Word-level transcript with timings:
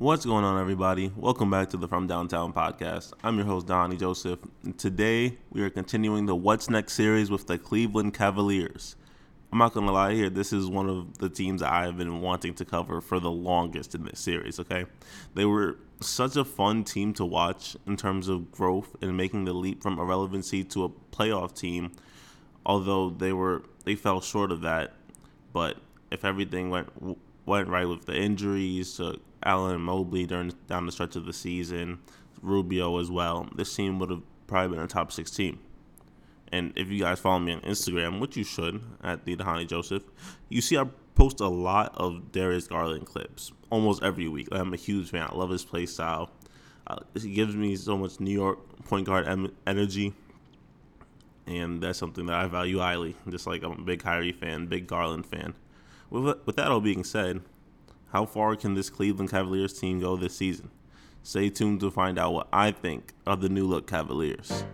What's 0.00 0.24
going 0.24 0.46
on, 0.46 0.58
everybody? 0.58 1.12
Welcome 1.14 1.50
back 1.50 1.68
to 1.68 1.76
the 1.76 1.86
From 1.86 2.06
Downtown 2.06 2.54
podcast. 2.54 3.12
I'm 3.22 3.36
your 3.36 3.44
host, 3.44 3.66
Dhani 3.66 4.00
Joseph. 4.00 4.38
Today, 4.78 5.36
we 5.50 5.60
are 5.60 5.68
continuing 5.68 6.24
the 6.24 6.34
What's 6.34 6.70
Next 6.70 6.94
series 6.94 7.30
with 7.30 7.46
the 7.46 7.58
Cleveland 7.58 8.14
Cavaliers. 8.14 8.96
I'm 9.52 9.58
not 9.58 9.74
going 9.74 9.84
to 9.84 9.92
lie 9.92 10.14
here, 10.14 10.30
this 10.30 10.54
is 10.54 10.68
one 10.68 10.88
of 10.88 11.18
the 11.18 11.28
teams 11.28 11.62
I 11.62 11.84
have 11.84 11.98
been 11.98 12.22
wanting 12.22 12.54
to 12.54 12.64
cover 12.64 13.02
for 13.02 13.20
the 13.20 13.30
longest 13.30 13.94
in 13.94 14.04
this 14.04 14.20
series, 14.20 14.58
okay? 14.58 14.86
They 15.34 15.44
were 15.44 15.76
such 16.00 16.34
a 16.34 16.46
fun 16.46 16.82
team 16.84 17.12
to 17.12 17.26
watch 17.26 17.76
in 17.86 17.98
terms 17.98 18.28
of 18.28 18.50
growth 18.50 18.96
and 19.02 19.18
making 19.18 19.44
the 19.44 19.52
leap 19.52 19.82
from 19.82 19.98
irrelevancy 19.98 20.64
to 20.64 20.84
a 20.84 20.88
playoff 21.14 21.54
team, 21.54 21.92
although 22.64 23.10
they 23.10 23.34
were 23.34 23.64
they 23.84 23.96
fell 23.96 24.22
short 24.22 24.50
of 24.50 24.62
that. 24.62 24.94
But 25.52 25.76
if 26.10 26.24
everything 26.24 26.70
went 26.70 26.88
went 27.46 27.68
right 27.68 27.88
with 27.88 28.06
the 28.06 28.16
injuries 28.16 28.96
to 28.96 29.20
Allen 29.44 29.80
Mobley 29.80 30.26
during 30.26 30.52
down 30.68 30.86
the 30.86 30.92
stretch 30.92 31.16
of 31.16 31.26
the 31.26 31.32
season, 31.32 31.98
Rubio 32.42 32.98
as 32.98 33.10
well. 33.10 33.48
This 33.54 33.74
team 33.74 33.98
would 33.98 34.10
have 34.10 34.22
probably 34.46 34.76
been 34.76 34.84
a 34.84 34.88
top 34.88 35.12
six 35.12 35.30
team. 35.30 35.58
And 36.52 36.72
if 36.76 36.88
you 36.88 37.00
guys 37.00 37.20
follow 37.20 37.38
me 37.38 37.52
on 37.52 37.60
Instagram, 37.60 38.20
which 38.20 38.36
you 38.36 38.44
should 38.44 38.82
at 39.02 39.24
the 39.24 39.36
Dhani 39.36 39.68
Joseph, 39.68 40.02
you 40.48 40.60
see 40.60 40.76
I 40.76 40.86
post 41.14 41.40
a 41.40 41.48
lot 41.48 41.94
of 41.96 42.32
Darius 42.32 42.66
Garland 42.66 43.06
clips 43.06 43.52
almost 43.70 44.02
every 44.02 44.26
week. 44.28 44.48
I'm 44.50 44.72
a 44.72 44.76
huge 44.76 45.10
fan. 45.10 45.28
I 45.30 45.34
love 45.34 45.50
his 45.50 45.64
play 45.64 45.86
style. 45.86 46.30
Uh, 46.86 46.96
he 47.14 47.32
gives 47.32 47.54
me 47.54 47.76
so 47.76 47.96
much 47.96 48.18
New 48.18 48.32
York 48.32 48.58
point 48.84 49.06
guard 49.06 49.28
em- 49.28 49.54
energy, 49.66 50.12
and 51.46 51.80
that's 51.80 51.98
something 51.98 52.26
that 52.26 52.34
I 52.34 52.48
value 52.48 52.78
highly. 52.78 53.14
Just 53.28 53.46
like 53.46 53.62
I'm 53.62 53.72
a 53.72 53.82
big 53.82 54.00
Kyrie 54.00 54.32
fan, 54.32 54.66
big 54.66 54.86
Garland 54.88 55.26
fan. 55.26 55.54
With, 56.10 56.56
that 56.56 56.70
all 56.70 56.80
being 56.80 57.04
said, 57.04 57.40
how 58.12 58.26
far 58.26 58.56
can 58.56 58.74
this 58.74 58.90
Cleveland 58.90 59.30
Cavaliers 59.30 59.78
team 59.78 60.00
go 60.00 60.16
this 60.16 60.36
season? 60.36 60.70
Stay 61.22 61.50
tuned 61.50 61.80
to 61.80 61.90
find 61.90 62.18
out 62.18 62.32
what 62.32 62.48
I 62.52 62.72
think 62.72 63.12
of 63.26 63.40
the 63.40 63.48
new 63.48 63.64
look 63.64 63.86
Cavaliers. 63.86 64.64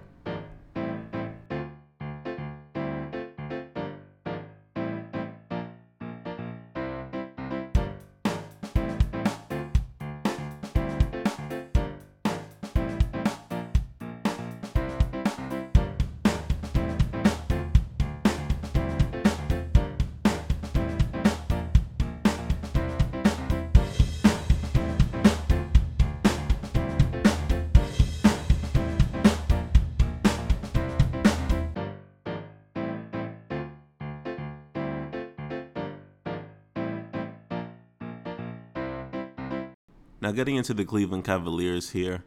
Now, 40.20 40.32
getting 40.32 40.56
into 40.56 40.72
the 40.72 40.84
Cleveland 40.84 41.24
Cavaliers 41.24 41.90
here, 41.90 42.24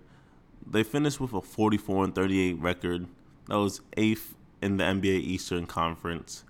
they 0.65 0.83
finished 0.83 1.19
with 1.19 1.33
a 1.33 1.41
44 1.41 2.03
and 2.05 2.15
38 2.15 2.59
record. 2.59 3.07
That 3.47 3.57
was 3.57 3.81
eighth 3.97 4.35
in 4.61 4.77
the 4.77 4.83
NBA 4.83 5.21
Eastern 5.21 5.65
Conference. 5.65 6.43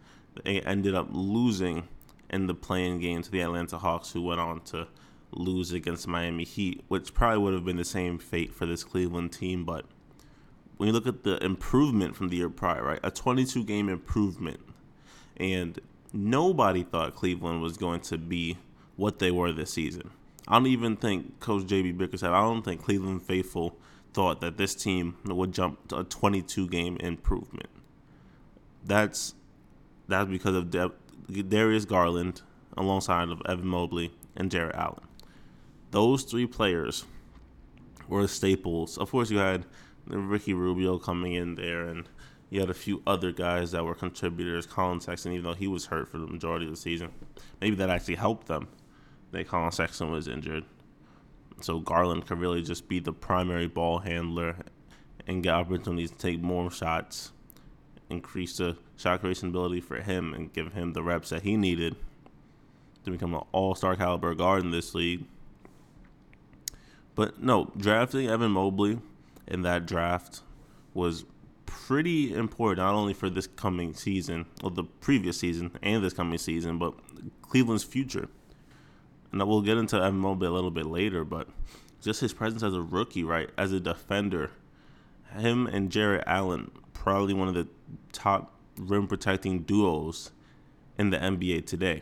They 0.44 0.60
ended 0.62 0.96
up 0.96 1.08
losing 1.12 1.88
in 2.30 2.48
the 2.48 2.54
play-in 2.54 3.00
game 3.00 3.22
to 3.22 3.32
the 3.32 3.42
Atlanta 3.42 3.78
Hawks, 3.78 4.12
who 4.12 4.22
went 4.22 4.42
on 4.42 4.62
to 4.62 4.88
lose 5.32 5.72
against 5.72 6.08
Miami 6.08 6.44
Heat, 6.44 6.84
which 6.88 7.14
probably 7.14 7.40
would 7.40 7.54
have 7.54 7.66
been 7.66 7.78
the 7.78 7.86
same 7.86 8.18
fate 8.18 8.54
for 8.54 8.66
this 8.66 8.84
Cleveland 8.84 9.32
team. 9.32 9.64
But 9.64 9.86
when 10.78 10.88
you 10.88 10.94
look 10.94 11.08
at 11.08 11.24
the 11.24 11.44
improvement 11.44 12.16
from 12.16 12.30
the 12.30 12.38
year 12.38 12.50
prior, 12.50 12.84
right, 12.84 13.00
a 13.04 13.12
22 13.12 13.64
game 13.64 13.90
improvement, 13.90 14.60
and 15.38 15.80
nobody 16.12 16.84
thought 16.84 17.16
Cleveland 17.16 17.62
was 17.62 17.78
going 17.78 18.02
to 18.02 18.18
be 18.18 18.58
what 18.96 19.20
they 19.20 19.32
were 19.32 19.52
this 19.52 19.72
season. 19.72 20.12
I 20.50 20.56
don't 20.56 20.68
even 20.68 20.96
think 20.96 21.40
Coach 21.40 21.64
JB 21.64 21.98
Bickerstaff, 21.98 22.32
I 22.32 22.42
don't 22.42 22.64
think 22.64 22.84
Cleveland 22.84 23.22
faithful 23.22 23.78
thought 24.14 24.42
that 24.42 24.58
this 24.58 24.74
team 24.74 25.16
would 25.26 25.54
jump 25.54 25.88
to 25.90 26.00
a 26.00 26.04
22 26.04 26.68
game 26.68 26.98
improvement. 26.98 27.70
That's 28.84 29.36
that's 30.08 30.30
because 30.30 30.56
of 30.56 30.72
Darius 31.50 31.86
Garland 31.86 32.42
alongside 32.76 33.30
of 33.30 33.42
Evan 33.48 33.68
Mobley 33.68 34.12
and 34.36 34.50
Jarrett 34.50 34.76
Allen. 34.76 35.04
Those 35.92 36.24
three 36.24 36.48
players 36.48 37.06
were 38.08 38.28
staples. 38.28 38.98
Of 38.98 39.12
course, 39.12 39.30
you 39.30 39.38
had 39.38 39.66
Ricky 40.08 40.54
Rubio 40.54 40.98
coming 40.98 41.34
in 41.34 41.56
there, 41.56 41.84
and 41.84 42.10
you 42.50 42.60
had 42.60 42.72
a 42.72 42.76
few 42.76 43.04
other 43.06 43.32
guys 43.32 43.72
that 43.72 43.86
were 43.86 43.94
contributors. 43.94 44.66
Collin 44.66 45.00
Sexton, 45.00 45.34
even 45.34 45.44
though 45.44 45.54
he 45.54 45.68
was 45.68 45.86
hurt 45.86 46.10
for 46.10 46.18
the 46.18 46.26
majority 46.26 46.66
of 46.66 46.72
the 46.72 46.78
season, 46.78 47.12
maybe 47.62 47.76
that 47.76 47.92
actually 47.92 48.16
helped 48.16 48.48
them 48.48 48.68
that 49.32 49.48
Collin 49.48 49.72
Sexton 49.72 50.12
was 50.12 50.28
injured. 50.28 50.66
So 51.62 51.80
Garland 51.80 52.26
could 52.26 52.40
really 52.40 52.62
just 52.62 52.88
be 52.88 53.00
the 53.00 53.14
primary 53.14 53.68
ball 53.68 54.00
handler 54.00 54.56
and 55.28 55.44
get 55.44 55.54
opportunities 55.54 56.12
to 56.12 56.18
take 56.18 56.42
more 56.42 56.72
shots, 56.72 57.32
increase 58.10 58.58
the 58.58 58.78
shot 58.98 59.20
creation 59.20 59.50
ability 59.50 59.82
for 59.82 60.02
him, 60.02 60.34
and 60.34 60.52
give 60.54 60.74
him 60.74 60.94
the 60.94 61.04
reps 61.04 61.30
that 61.30 61.44
he 61.44 61.58
needed 61.58 61.96
to 63.04 63.12
become 63.12 63.34
an 63.34 63.44
all 63.52 63.76
star 63.76 63.96
caliber 63.96 64.34
guard 64.34 64.64
in 64.64 64.72
this 64.72 64.96
league. 64.96 65.26
But 67.16 67.44
no, 67.44 67.72
drafting 67.78 68.28
Evan 68.28 68.52
Mobley 68.52 69.00
in 69.48 69.64
that 69.64 69.86
draft 69.86 70.42
was 70.94 71.26
pretty 71.66 72.34
important, 72.34 72.80
not 72.86 72.96
only 72.96 73.14
for 73.14 73.30
this 73.30 73.48
coming 73.48 73.94
season, 73.94 74.46
or 74.64 74.72
the 74.72 74.84
previous 74.84 75.38
season, 75.38 75.72
and 75.84 76.04
this 76.04 76.14
coming 76.14 76.38
season, 76.38 76.78
but 76.78 76.94
Cleveland's 77.42 77.84
future 77.84 78.30
and 79.32 79.48
we'll 79.48 79.62
get 79.62 79.78
into 79.78 80.12
Mobley 80.12 80.48
a 80.48 80.52
little 80.52 80.72
bit 80.72 80.86
later, 80.86 81.24
but 81.24 81.48
just 82.02 82.22
his 82.22 82.34
presence 82.34 82.64
as 82.64 82.74
a 82.74 82.82
rookie, 82.82 83.24
right, 83.24 83.50
as 83.58 83.72
a 83.72 83.80
defender, 83.80 84.52
him 85.38 85.68
and 85.68 85.92
Jarrett 85.92 86.24
Allen, 86.26 86.72
probably 86.94 87.34
one 87.34 87.48
of 87.48 87.54
the 87.54 87.68
top 88.12 88.54
rim 88.78 89.08
protecting 89.08 89.60
duos 89.60 90.32
in 90.98 91.10
the 91.10 91.18
NBA 91.18 91.66
today. 91.66 92.02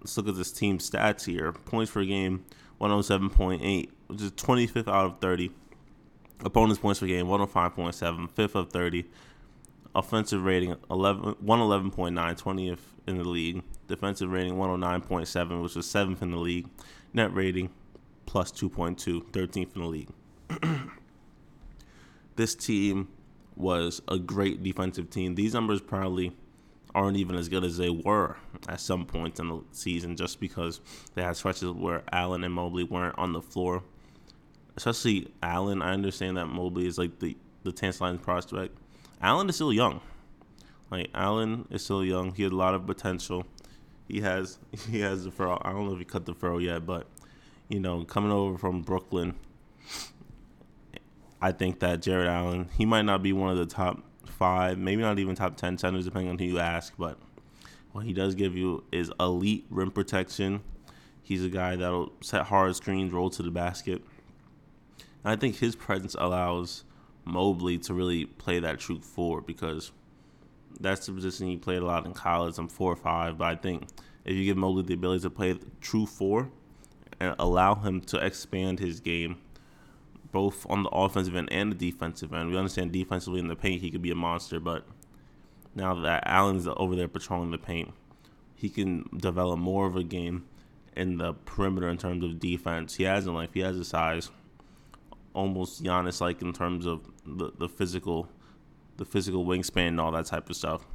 Let's 0.00 0.16
look 0.16 0.28
at 0.28 0.36
this 0.36 0.52
team 0.52 0.78
stats 0.78 1.24
here. 1.24 1.52
Points 1.52 1.90
per 1.90 2.04
game, 2.04 2.44
107.8, 2.80 3.88
which 4.06 4.22
is 4.22 4.30
25th 4.32 4.88
out 4.88 5.06
of 5.06 5.18
30. 5.20 5.50
Opponents' 6.40 6.80
points 6.80 7.00
per 7.00 7.06
game, 7.06 7.26
105.7, 7.26 8.30
fifth 8.30 8.54
of 8.54 8.70
30. 8.70 9.04
Offensive 9.94 10.44
rating, 10.44 10.76
11, 10.90 11.34
111.9, 11.44 12.42
20th 12.42 12.78
in 13.06 13.18
the 13.18 13.24
league. 13.24 13.62
Defensive 13.88 14.30
rating 14.30 14.54
109.7, 14.54 15.62
which 15.62 15.74
was 15.74 15.86
7th 15.86 16.22
in 16.22 16.30
the 16.30 16.36
league. 16.38 16.68
Net 17.12 17.34
rating 17.34 17.70
plus 18.26 18.52
2.2, 18.52 19.30
13th 19.30 19.74
in 19.74 19.80
the 19.80 19.86
league. 19.86 20.10
this 22.36 22.54
team 22.54 23.08
was 23.56 24.00
a 24.06 24.18
great 24.18 24.62
defensive 24.62 25.10
team. 25.10 25.34
These 25.34 25.54
numbers 25.54 25.80
probably 25.80 26.36
aren't 26.94 27.16
even 27.16 27.36
as 27.36 27.48
good 27.48 27.64
as 27.64 27.76
they 27.76 27.90
were 27.90 28.36
at 28.68 28.80
some 28.80 29.04
point 29.04 29.38
in 29.38 29.48
the 29.48 29.62
season 29.72 30.16
just 30.16 30.40
because 30.40 30.80
they 31.14 31.22
had 31.22 31.36
stretches 31.36 31.70
where 31.70 32.02
Allen 32.12 32.44
and 32.44 32.54
Mobley 32.54 32.84
weren't 32.84 33.18
on 33.18 33.32
the 33.32 33.42
floor. 33.42 33.82
Especially 34.76 35.28
Allen, 35.42 35.82
I 35.82 35.92
understand 35.92 36.36
that 36.36 36.46
Mobley 36.46 36.86
is 36.86 36.98
like 36.98 37.18
the, 37.18 37.36
the 37.64 37.72
tantalizing 37.72 38.18
prospect. 38.18 38.76
Allen 39.20 39.48
is 39.48 39.56
still 39.56 39.72
young. 39.72 40.00
Like 40.90 41.10
Allen 41.14 41.66
is 41.70 41.84
still 41.84 42.04
young. 42.04 42.32
He 42.34 42.44
had 42.44 42.52
a 42.52 42.56
lot 42.56 42.74
of 42.74 42.86
potential. 42.86 43.44
He 44.08 44.20
has 44.22 44.58
he 44.90 45.00
has 45.00 45.24
the 45.24 45.30
furrow. 45.30 45.60
I 45.62 45.72
don't 45.72 45.86
know 45.86 45.92
if 45.92 45.98
he 45.98 46.04
cut 46.04 46.26
the 46.26 46.34
furrow 46.34 46.58
yet, 46.58 46.86
but 46.86 47.06
you 47.68 47.78
know, 47.80 48.04
coming 48.04 48.32
over 48.32 48.56
from 48.56 48.82
Brooklyn, 48.82 49.34
I 51.40 51.52
think 51.52 51.80
that 51.80 52.02
Jarrett 52.02 52.28
Allen, 52.28 52.70
he 52.76 52.86
might 52.86 53.02
not 53.02 53.22
be 53.22 53.32
one 53.32 53.50
of 53.50 53.58
the 53.58 53.66
top 53.66 54.02
five, 54.24 54.78
maybe 54.78 55.02
not 55.02 55.18
even 55.18 55.34
top 55.34 55.56
ten 55.56 55.76
centers, 55.76 56.06
depending 56.06 56.30
on 56.30 56.38
who 56.38 56.46
you 56.46 56.58
ask. 56.58 56.94
But 56.98 57.18
what 57.92 58.04
he 58.04 58.12
does 58.12 58.34
give 58.34 58.56
you 58.56 58.84
is 58.90 59.12
elite 59.20 59.66
rim 59.70 59.90
protection. 59.90 60.62
He's 61.22 61.44
a 61.44 61.50
guy 61.50 61.76
that'll 61.76 62.12
set 62.22 62.46
hard 62.46 62.74
screens, 62.74 63.12
roll 63.12 63.28
to 63.30 63.42
the 63.42 63.50
basket. 63.50 64.02
And 65.22 65.32
I 65.32 65.36
think 65.36 65.56
his 65.56 65.76
presence 65.76 66.16
allows 66.18 66.84
Mobley 67.26 67.76
to 67.78 67.92
really 67.92 68.24
play 68.24 68.60
that 68.60 68.78
true 68.78 69.00
four 69.00 69.42
because 69.42 69.92
that's 70.80 71.06
the 71.06 71.12
position 71.12 71.46
he 71.46 71.56
played 71.56 71.82
a 71.82 71.86
lot 71.86 72.06
in 72.06 72.12
college. 72.12 72.58
I'm 72.58 72.68
four 72.68 72.92
or 72.92 72.96
five, 72.96 73.38
but 73.38 73.46
I 73.46 73.56
think 73.56 73.88
if 74.24 74.34
you 74.34 74.44
give 74.44 74.56
Mobley 74.56 74.82
the 74.82 74.94
ability 74.94 75.22
to 75.22 75.30
play 75.30 75.58
true 75.80 76.06
four 76.06 76.50
and 77.20 77.34
allow 77.38 77.74
him 77.74 78.00
to 78.02 78.24
expand 78.24 78.78
his 78.78 79.00
game, 79.00 79.36
both 80.30 80.66
on 80.68 80.82
the 80.82 80.90
offensive 80.90 81.34
end 81.34 81.48
and 81.50 81.72
the 81.72 81.90
defensive 81.90 82.32
end. 82.32 82.50
We 82.50 82.56
understand 82.56 82.92
defensively 82.92 83.40
in 83.40 83.48
the 83.48 83.56
paint 83.56 83.80
he 83.80 83.90
could 83.90 84.02
be 84.02 84.10
a 84.10 84.14
monster, 84.14 84.60
but 84.60 84.84
now 85.74 85.94
that 86.02 86.24
Allen's 86.26 86.68
over 86.76 86.94
there 86.94 87.08
patrolling 87.08 87.50
the 87.50 87.58
paint, 87.58 87.92
he 88.54 88.68
can 88.68 89.08
develop 89.16 89.58
more 89.58 89.86
of 89.86 89.96
a 89.96 90.02
game 90.02 90.44
in 90.96 91.16
the 91.18 91.32
perimeter 91.32 91.88
in 91.88 91.96
terms 91.96 92.24
of 92.24 92.40
defense. 92.40 92.96
He 92.96 93.04
has 93.04 93.26
a 93.26 93.32
length, 93.32 93.54
he 93.54 93.60
has 93.60 93.78
a 93.78 93.84
size, 93.84 94.30
almost 95.32 95.82
Giannis 95.82 96.20
like 96.20 96.42
in 96.42 96.52
terms 96.52 96.86
of 96.86 97.08
the, 97.24 97.52
the 97.56 97.68
physical, 97.68 98.28
the 98.98 99.04
physical 99.04 99.46
wingspan 99.46 99.88
and 99.88 100.00
all 100.00 100.12
that 100.12 100.26
type 100.26 100.50
of 100.50 100.56
stuff. 100.56 100.86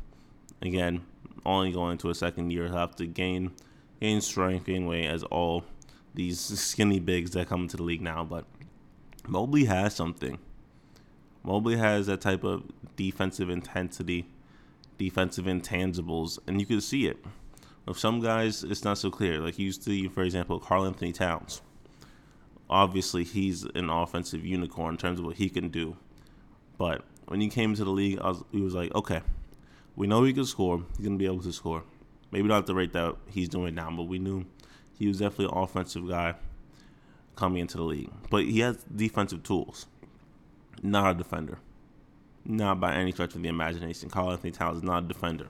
Again, 0.61 1.03
only 1.45 1.71
going 1.71 1.97
to 1.99 2.09
a 2.09 2.15
second 2.15 2.51
year, 2.51 2.67
he'll 2.67 2.77
have 2.77 2.95
to 2.97 3.07
gain 3.07 3.51
gain 3.99 4.21
strength, 4.21 4.65
gain 4.65 4.85
weight 4.85 5.07
as 5.07 5.23
all 5.23 5.63
these 6.13 6.39
skinny 6.59 6.99
bigs 6.99 7.31
that 7.31 7.47
come 7.47 7.63
into 7.63 7.77
the 7.77 7.83
league 7.83 8.01
now. 8.01 8.23
But 8.23 8.45
Mobley 9.27 9.65
has 9.65 9.95
something. 9.95 10.37
Mobley 11.43 11.77
has 11.77 12.07
that 12.07 12.21
type 12.21 12.43
of 12.43 12.63
defensive 12.95 13.49
intensity, 13.49 14.27
defensive 14.97 15.45
intangibles, 15.45 16.39
and 16.47 16.59
you 16.59 16.65
can 16.65 16.81
see 16.81 17.07
it. 17.07 17.23
With 17.85 17.97
some 17.97 18.21
guys, 18.21 18.63
it's 18.63 18.85
not 18.85 18.97
so 18.97 19.11
clear. 19.11 19.39
Like 19.39 19.59
you 19.59 19.71
see, 19.73 20.07
for 20.07 20.23
example, 20.23 20.59
Karl-Anthony 20.59 21.11
Towns. 21.11 21.61
Obviously, 22.69 23.25
he's 23.25 23.63
an 23.75 23.89
offensive 23.89 24.45
unicorn 24.45 24.93
in 24.93 24.97
terms 24.97 25.19
of 25.19 25.25
what 25.25 25.35
he 25.35 25.49
can 25.49 25.67
do. 25.67 25.97
But 26.77 27.03
when 27.27 27.41
he 27.41 27.49
came 27.49 27.73
to 27.75 27.83
the 27.83 27.89
league, 27.91 28.19
I 28.19 28.29
was, 28.29 28.43
he 28.51 28.61
was 28.61 28.73
like, 28.73 28.93
okay, 28.95 29.21
we 29.95 30.07
know 30.07 30.23
he 30.23 30.33
can 30.33 30.45
score. 30.45 30.83
He's 30.97 31.05
going 31.05 31.17
to 31.17 31.19
be 31.19 31.25
able 31.25 31.41
to 31.43 31.53
score. 31.53 31.83
Maybe 32.31 32.47
not 32.47 32.59
at 32.59 32.65
the 32.65 32.75
rate 32.75 32.93
that 32.93 33.15
he's 33.29 33.49
doing 33.49 33.75
now, 33.75 33.91
but 33.95 34.03
we 34.03 34.19
knew 34.19 34.45
he 34.97 35.07
was 35.07 35.19
definitely 35.19 35.55
an 35.55 35.63
offensive 35.63 36.07
guy 36.07 36.35
coming 37.35 37.61
into 37.61 37.77
the 37.77 37.83
league. 37.83 38.09
But 38.29 38.45
he 38.45 38.59
has 38.61 38.77
defensive 38.83 39.43
tools. 39.43 39.85
Not 40.81 41.11
a 41.11 41.17
defender. 41.17 41.59
Not 42.45 42.79
by 42.79 42.95
any 42.95 43.11
stretch 43.11 43.35
of 43.35 43.41
the 43.41 43.49
imagination. 43.49 44.09
Karl-Anthony 44.09 44.51
Towns 44.51 44.77
is 44.77 44.83
not 44.83 45.03
a 45.03 45.07
defender. 45.07 45.47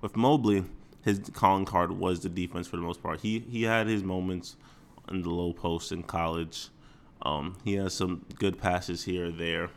With 0.00 0.16
Mobley, 0.16 0.64
his 1.02 1.20
calling 1.32 1.64
card 1.64 1.92
was 1.92 2.20
the 2.20 2.28
defense 2.28 2.66
for 2.66 2.76
the 2.76 2.82
most 2.82 3.02
part. 3.02 3.20
He 3.20 3.38
he 3.38 3.62
had 3.62 3.86
his 3.86 4.02
moments 4.02 4.56
in 5.08 5.22
the 5.22 5.30
low 5.30 5.52
post 5.52 5.92
in 5.92 6.02
college. 6.02 6.68
Um, 7.22 7.56
he 7.64 7.74
has 7.74 7.94
some 7.94 8.26
good 8.38 8.58
passes 8.58 9.04
here 9.04 9.26
or 9.26 9.30
there, 9.30 9.70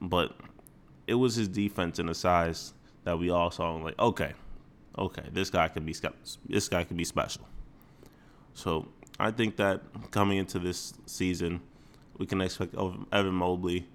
but 0.00 0.34
it 1.06 1.14
was 1.14 1.34
his 1.34 1.48
defense 1.48 1.98
and 1.98 2.08
the 2.08 2.14
size 2.14 2.72
that 3.04 3.18
we 3.18 3.30
all 3.30 3.50
saw. 3.50 3.74
Like, 3.76 3.98
okay, 3.98 4.32
okay, 4.98 5.24
this 5.32 5.50
guy 5.50 5.68
can 5.68 5.84
be 5.84 5.94
this 6.48 6.68
guy 6.68 6.84
can 6.84 6.96
be 6.96 7.04
special. 7.04 7.46
So 8.54 8.86
I 9.18 9.30
think 9.30 9.56
that 9.56 9.82
coming 10.10 10.38
into 10.38 10.58
this 10.58 10.94
season, 11.06 11.60
we 12.18 12.26
can 12.26 12.40
expect 12.40 12.74
Evan 12.74 13.34
Mobley 13.34 13.86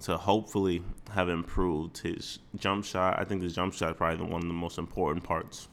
to 0.00 0.16
hopefully 0.16 0.82
have 1.10 1.28
improved 1.28 1.98
his 1.98 2.38
jump 2.56 2.84
shot. 2.84 3.18
I 3.18 3.24
think 3.24 3.42
the 3.42 3.48
jump 3.48 3.74
shot 3.74 3.90
is 3.90 3.96
probably 3.96 4.24
one 4.24 4.42
of 4.42 4.48
the 4.48 4.54
most 4.54 4.78
important 4.78 5.24
parts 5.24 5.68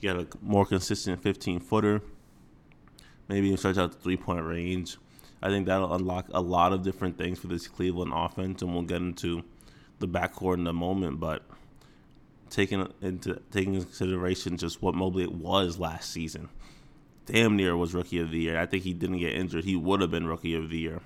get 0.00 0.16
a 0.16 0.26
more 0.42 0.64
consistent 0.64 1.22
15 1.22 1.60
footer. 1.60 2.02
Maybe 3.28 3.46
even 3.46 3.58
stretch 3.58 3.78
out 3.78 3.92
the 3.92 3.98
three 3.98 4.16
point 4.16 4.44
range. 4.44 4.96
I 5.42 5.48
think 5.48 5.66
that'll 5.66 5.94
unlock 5.94 6.26
a 6.32 6.40
lot 6.40 6.72
of 6.72 6.82
different 6.82 7.18
things 7.18 7.38
for 7.38 7.46
this 7.46 7.68
Cleveland 7.68 8.12
offense, 8.14 8.62
and 8.62 8.72
we'll 8.72 8.82
get 8.82 9.02
into 9.02 9.44
the 9.98 10.08
backcourt 10.08 10.54
in 10.54 10.64
the 10.64 10.72
moment. 10.72 11.20
But 11.20 11.42
taking 12.50 12.92
into 13.02 13.40
taking 13.50 13.74
into 13.74 13.86
consideration 13.86 14.56
just 14.56 14.82
what 14.82 14.94
Mobley 14.94 15.26
was 15.26 15.78
last 15.78 16.10
season, 16.10 16.48
damn 17.26 17.56
near 17.56 17.76
was 17.76 17.94
rookie 17.94 18.20
of 18.20 18.30
the 18.30 18.38
year. 18.38 18.58
I 18.58 18.66
think 18.66 18.84
he 18.84 18.92
didn't 18.92 19.18
get 19.18 19.34
injured; 19.34 19.64
he 19.64 19.76
would 19.76 20.00
have 20.00 20.10
been 20.10 20.26
rookie 20.26 20.54
of 20.54 20.70
the 20.70 20.78
year. 20.78 21.00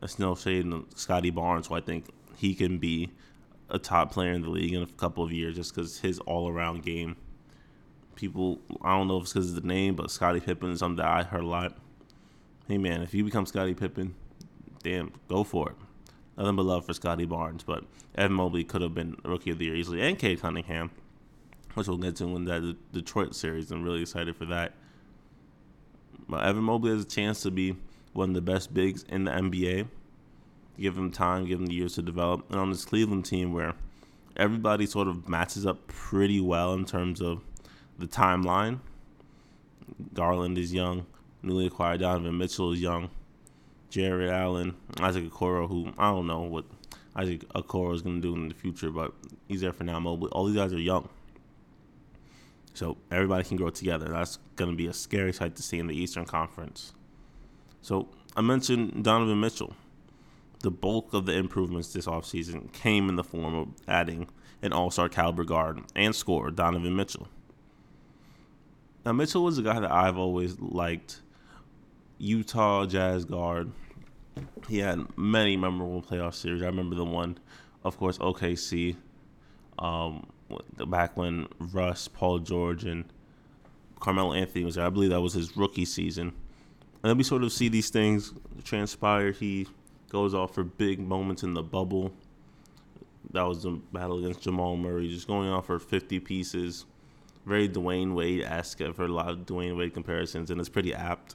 That's 0.00 0.18
no 0.18 0.34
shade 0.34 0.64
in 0.64 0.84
Scottie 0.94 1.30
Barnes, 1.30 1.68
so 1.68 1.74
I 1.74 1.80
think 1.80 2.06
he 2.36 2.54
can 2.54 2.78
be 2.78 3.10
a 3.70 3.78
top 3.78 4.12
player 4.12 4.32
in 4.32 4.42
the 4.42 4.50
league 4.50 4.74
in 4.74 4.82
a 4.82 4.86
couple 4.86 5.24
of 5.24 5.32
years 5.32 5.54
just 5.54 5.74
because 5.74 6.00
his 6.00 6.18
all 6.20 6.48
around 6.48 6.82
game 6.82 7.16
people 8.14 8.60
I 8.82 8.96
don't 8.96 9.08
know 9.08 9.16
if 9.16 9.24
it's 9.24 9.32
because 9.32 9.48
of 9.50 9.62
the 9.62 9.66
name, 9.66 9.94
but 9.94 10.10
Scottie 10.10 10.40
Pippen 10.40 10.70
is 10.70 10.78
something 10.78 10.96
that 10.96 11.06
I 11.06 11.22
heard 11.22 11.42
a 11.42 11.46
lot. 11.46 11.76
Hey 12.68 12.78
man, 12.78 13.02
if 13.02 13.14
you 13.14 13.24
become 13.24 13.46
Scottie 13.46 13.74
Pippen, 13.74 14.14
damn, 14.82 15.12
go 15.28 15.44
for 15.44 15.70
it. 15.70 15.76
Nothing 16.36 16.56
but 16.56 16.64
love 16.64 16.86
for 16.86 16.94
Scottie 16.94 17.26
Barnes, 17.26 17.62
but 17.62 17.84
Evan 18.14 18.32
Mobley 18.32 18.64
could 18.64 18.80
have 18.80 18.94
been 18.94 19.16
rookie 19.24 19.50
of 19.50 19.58
the 19.58 19.66
year 19.66 19.74
easily, 19.74 20.00
and 20.00 20.18
Cade 20.18 20.40
Cunningham, 20.40 20.90
which 21.74 21.88
we'll 21.88 21.98
get 21.98 22.16
to 22.16 22.24
in 22.36 22.44
that 22.46 22.76
Detroit 22.92 23.34
series. 23.34 23.70
I'm 23.70 23.82
really 23.82 24.02
excited 24.02 24.34
for 24.36 24.46
that. 24.46 24.72
But 26.28 26.44
Evan 26.44 26.64
Mobley 26.64 26.92
has 26.92 27.02
a 27.02 27.08
chance 27.08 27.42
to 27.42 27.50
be 27.50 27.76
one 28.12 28.30
of 28.30 28.34
the 28.34 28.40
best 28.40 28.72
bigs 28.72 29.04
in 29.08 29.24
the 29.24 29.30
NBA. 29.30 29.88
Give 30.78 30.96
him 30.96 31.10
time, 31.10 31.46
give 31.46 31.60
him 31.60 31.66
the 31.66 31.74
years 31.74 31.94
to 31.96 32.02
develop. 32.02 32.50
And 32.50 32.58
on 32.58 32.70
this 32.70 32.84
Cleveland 32.84 33.26
team 33.26 33.52
where 33.52 33.74
everybody 34.36 34.86
sort 34.86 35.08
of 35.08 35.28
matches 35.28 35.66
up 35.66 35.86
pretty 35.86 36.40
well 36.40 36.72
in 36.74 36.84
terms 36.84 37.20
of 37.20 37.42
the 37.98 38.06
timeline. 38.06 38.80
Garland 40.14 40.58
is 40.58 40.72
young. 40.72 41.06
Newly 41.42 41.66
acquired 41.66 42.00
Donovan 42.00 42.38
Mitchell 42.38 42.72
is 42.72 42.80
young. 42.80 43.10
Jarrett 43.92 44.30
Allen, 44.30 44.74
Isaac 45.00 45.24
Okoro, 45.24 45.68
who 45.68 45.92
I 45.98 46.10
don't 46.10 46.26
know 46.26 46.40
what 46.40 46.64
Isaac 47.14 47.46
Okoro 47.50 47.94
is 47.94 48.00
going 48.00 48.22
to 48.22 48.26
do 48.26 48.34
in 48.34 48.48
the 48.48 48.54
future, 48.54 48.90
but 48.90 49.12
he's 49.48 49.60
there 49.60 49.74
for 49.74 49.84
now. 49.84 50.00
Mobley, 50.00 50.30
all 50.32 50.46
these 50.46 50.56
guys 50.56 50.72
are 50.72 50.80
young. 50.80 51.10
So 52.72 52.96
everybody 53.10 53.44
can 53.44 53.58
grow 53.58 53.68
together. 53.68 54.08
That's 54.08 54.38
going 54.56 54.70
to 54.70 54.76
be 54.76 54.86
a 54.86 54.94
scary 54.94 55.34
sight 55.34 55.56
to 55.56 55.62
see 55.62 55.78
in 55.78 55.88
the 55.88 55.94
Eastern 55.94 56.24
Conference. 56.24 56.94
So 57.82 58.08
I 58.34 58.40
mentioned 58.40 59.04
Donovan 59.04 59.38
Mitchell. 59.38 59.74
The 60.60 60.70
bulk 60.70 61.12
of 61.12 61.26
the 61.26 61.34
improvements 61.34 61.92
this 61.92 62.06
offseason 62.06 62.72
came 62.72 63.10
in 63.10 63.16
the 63.16 63.24
form 63.24 63.54
of 63.54 63.68
adding 63.86 64.30
an 64.62 64.72
all 64.72 64.90
star 64.90 65.10
caliber 65.10 65.44
guard 65.44 65.80
and 65.94 66.16
scorer, 66.16 66.50
Donovan 66.50 66.96
Mitchell. 66.96 67.28
Now 69.04 69.12
Mitchell 69.12 69.44
was 69.44 69.58
a 69.58 69.62
guy 69.62 69.80
that 69.80 69.92
I've 69.92 70.16
always 70.16 70.58
liked. 70.60 71.20
Utah 72.22 72.86
Jazz 72.86 73.24
guard. 73.24 73.72
He 74.68 74.78
had 74.78 75.00
many 75.18 75.56
memorable 75.56 76.00
playoff 76.00 76.34
series. 76.34 76.62
I 76.62 76.66
remember 76.66 76.94
the 76.94 77.04
one, 77.04 77.36
of 77.82 77.98
course, 77.98 78.16
OKC. 78.18 78.94
Um, 79.76 80.28
back 80.86 81.16
when 81.16 81.48
Russ, 81.58 82.06
Paul 82.06 82.38
George, 82.38 82.84
and 82.84 83.04
Carmelo 83.98 84.34
Anthony 84.34 84.64
was 84.64 84.76
there. 84.76 84.86
I 84.86 84.90
believe 84.90 85.10
that 85.10 85.20
was 85.20 85.32
his 85.32 85.56
rookie 85.56 85.84
season. 85.84 86.28
And 87.02 87.10
then 87.10 87.18
we 87.18 87.24
sort 87.24 87.42
of 87.42 87.52
see 87.52 87.68
these 87.68 87.90
things 87.90 88.32
transpire. 88.62 89.32
He 89.32 89.66
goes 90.08 90.32
off 90.32 90.54
for 90.54 90.62
big 90.62 91.00
moments 91.00 91.42
in 91.42 91.54
the 91.54 91.62
bubble. 91.62 92.12
That 93.32 93.42
was 93.42 93.64
the 93.64 93.72
battle 93.92 94.20
against 94.20 94.42
Jamal 94.42 94.76
Murray, 94.76 95.08
just 95.08 95.26
going 95.26 95.48
off 95.48 95.66
for 95.66 95.80
50 95.80 96.20
pieces 96.20 96.84
very 97.46 97.68
Dwyane 97.68 98.14
Wade 98.14 98.42
esque 98.42 98.78
for 98.94 99.04
a 99.04 99.08
lot 99.08 99.30
of 99.30 99.38
Dwyane 99.40 99.76
Wade 99.76 99.94
comparisons, 99.94 100.50
and 100.50 100.60
it's 100.60 100.68
pretty 100.68 100.94
apt. 100.94 101.34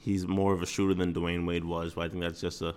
He's 0.00 0.26
more 0.26 0.52
of 0.52 0.62
a 0.62 0.66
shooter 0.66 0.94
than 0.94 1.12
Dwyane 1.12 1.46
Wade 1.46 1.64
was, 1.64 1.94
but 1.94 2.02
I 2.02 2.08
think 2.08 2.22
that's 2.22 2.40
just 2.40 2.62
a, 2.62 2.74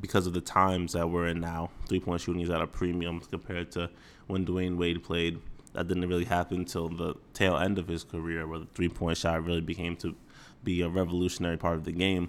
because 0.00 0.26
of 0.26 0.32
the 0.32 0.40
times 0.40 0.92
that 0.92 1.08
we're 1.08 1.28
in 1.28 1.40
now. 1.40 1.70
Three 1.88 2.00
point 2.00 2.20
shooting 2.20 2.42
is 2.42 2.50
at 2.50 2.60
a 2.60 2.66
premium 2.66 3.20
compared 3.20 3.70
to 3.72 3.88
when 4.26 4.44
Dwyane 4.44 4.76
Wade 4.76 5.02
played. 5.02 5.40
That 5.72 5.88
didn't 5.88 6.08
really 6.08 6.24
happen 6.24 6.58
until 6.58 6.88
the 6.88 7.14
tail 7.32 7.56
end 7.56 7.78
of 7.78 7.88
his 7.88 8.04
career, 8.04 8.46
where 8.46 8.60
the 8.60 8.66
three 8.74 8.88
point 8.88 9.16
shot 9.16 9.44
really 9.44 9.60
became 9.60 9.96
to 9.96 10.14
be 10.62 10.82
a 10.82 10.88
revolutionary 10.88 11.56
part 11.56 11.76
of 11.76 11.84
the 11.84 11.92
game. 11.92 12.28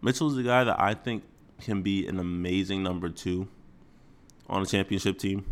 Mitchell's 0.00 0.36
a 0.36 0.42
guy 0.42 0.64
that 0.64 0.78
I 0.78 0.94
think 0.94 1.24
can 1.60 1.82
be 1.82 2.06
an 2.06 2.18
amazing 2.18 2.82
number 2.82 3.08
two 3.08 3.48
on 4.48 4.62
a 4.62 4.66
championship 4.66 5.18
team 5.18 5.44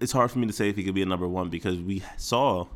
it's 0.00 0.12
hard 0.12 0.30
for 0.30 0.38
me 0.38 0.46
to 0.46 0.52
say 0.52 0.68
if 0.68 0.76
he 0.76 0.84
could 0.84 0.94
be 0.94 1.02
a 1.02 1.06
number 1.06 1.26
one 1.26 1.48
because 1.48 1.80
we 1.80 2.02
saw 2.16 2.66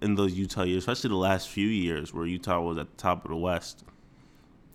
in 0.00 0.14
those 0.14 0.34
Utah 0.34 0.64
years, 0.64 0.82
especially 0.82 1.08
the 1.08 1.16
last 1.16 1.48
few 1.48 1.66
years 1.66 2.12
where 2.12 2.26
Utah 2.26 2.60
was 2.60 2.78
at 2.78 2.90
the 2.90 2.96
top 2.96 3.24
of 3.24 3.30
the 3.30 3.36
West, 3.36 3.84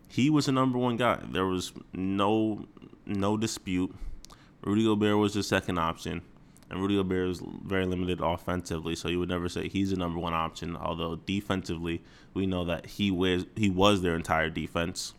he 0.10 0.30
was 0.30 0.48
a 0.48 0.52
number 0.52 0.78
one 0.78 0.98
guy. 0.98 1.20
There 1.30 1.46
was 1.46 1.74
no 1.94 2.66
no 3.06 3.38
dispute. 3.38 3.94
Rudy 4.64 4.84
Gobert 4.84 5.18
was 5.18 5.34
the 5.34 5.44
second 5.44 5.78
option, 5.78 6.22
and 6.70 6.82
Rudy 6.82 6.96
Gobert 6.96 7.30
is 7.30 7.42
very 7.64 7.86
limited 7.86 8.20
offensively, 8.22 8.96
so 8.96 9.08
you 9.08 9.20
would 9.20 9.30
never 9.30 9.50
say 9.50 9.68
he's 9.68 9.92
the 9.92 9.98
number 9.98 10.20
one 10.20 10.34
option. 10.34 10.76
Although 10.76 11.18
defensively, 11.18 12.02
we 12.34 12.46
know 12.46 12.66
that 12.66 12.86
he 12.86 13.12
was 13.12 13.46
he 13.56 13.70
was 13.70 14.02
their 14.02 14.16
entire 14.16 14.50
defense. 14.50 15.14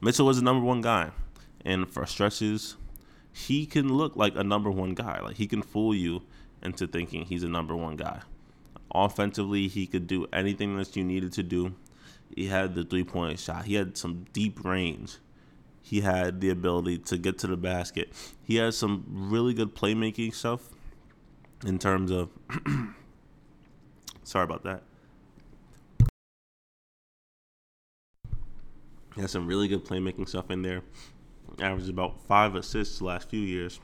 Mitchell 0.00 0.26
was 0.26 0.36
the 0.36 0.44
number 0.44 0.64
one 0.64 0.80
guy, 0.80 1.10
and 1.64 1.90
for 1.90 2.06
stretches 2.06 2.76
he 3.32 3.66
can 3.66 3.96
look 3.96 4.16
like 4.16 4.34
a 4.36 4.42
number 4.42 4.70
one 4.70 4.94
guy. 4.94 5.20
Like 5.20 5.36
he 5.36 5.46
can 5.46 5.62
fool 5.62 5.94
you 5.94 6.22
into 6.62 6.86
thinking 6.86 7.24
he's 7.24 7.44
a 7.44 7.48
number 7.48 7.76
one 7.76 7.96
guy. 7.96 8.20
Offensively, 8.94 9.68
he 9.68 9.86
could 9.86 10.06
do 10.06 10.26
anything 10.32 10.76
that 10.76 10.96
you 10.96 11.04
needed 11.04 11.32
to 11.34 11.42
do. 11.42 11.74
He 12.34 12.46
had 12.46 12.74
the 12.74 12.84
three 12.84 13.04
point 13.04 13.38
shot. 13.38 13.66
He 13.66 13.74
had 13.74 13.96
some 13.96 14.26
deep 14.32 14.64
range. 14.64 15.18
He 15.82 16.02
had 16.02 16.40
the 16.40 16.50
ability 16.50 16.98
to 16.98 17.16
get 17.16 17.38
to 17.38 17.46
the 17.46 17.56
basket. 17.56 18.12
He 18.42 18.56
has 18.56 18.76
some 18.76 19.04
really 19.08 19.54
good 19.54 19.74
playmaking 19.74 20.34
stuff 20.34 20.68
in 21.66 21.78
terms 21.78 22.10
of. 22.10 22.30
sorry 24.24 24.44
about 24.44 24.64
that. 24.64 24.82
He 29.14 29.22
has 29.22 29.32
some 29.32 29.46
really 29.46 29.68
good 29.68 29.84
playmaking 29.84 30.28
stuff 30.28 30.50
in 30.50 30.62
there 30.62 30.82
averaged 31.60 31.88
about 31.88 32.20
five 32.26 32.54
assists 32.54 32.98
the 32.98 33.04
last 33.04 33.28
few 33.28 33.40
years. 33.40 33.80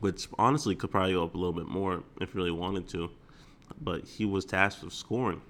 which 0.00 0.28
honestly 0.38 0.74
could 0.74 0.90
probably 0.90 1.12
go 1.12 1.24
up 1.24 1.34
a 1.34 1.38
little 1.38 1.52
bit 1.52 1.66
more 1.66 2.02
if 2.20 2.32
he 2.32 2.36
really 2.36 2.50
wanted 2.50 2.86
to. 2.88 3.08
But 3.80 4.04
he 4.04 4.24
was 4.24 4.44
tasked 4.44 4.82
with 4.82 4.92
scoring. 4.92 5.42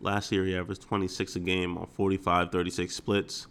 Last 0.00 0.30
year, 0.30 0.44
he 0.44 0.56
averaged 0.56 0.82
26 0.82 1.36
a 1.36 1.40
game 1.40 1.78
on 1.78 1.86
45 1.86 2.52
36 2.52 2.94
splits. 2.94 3.46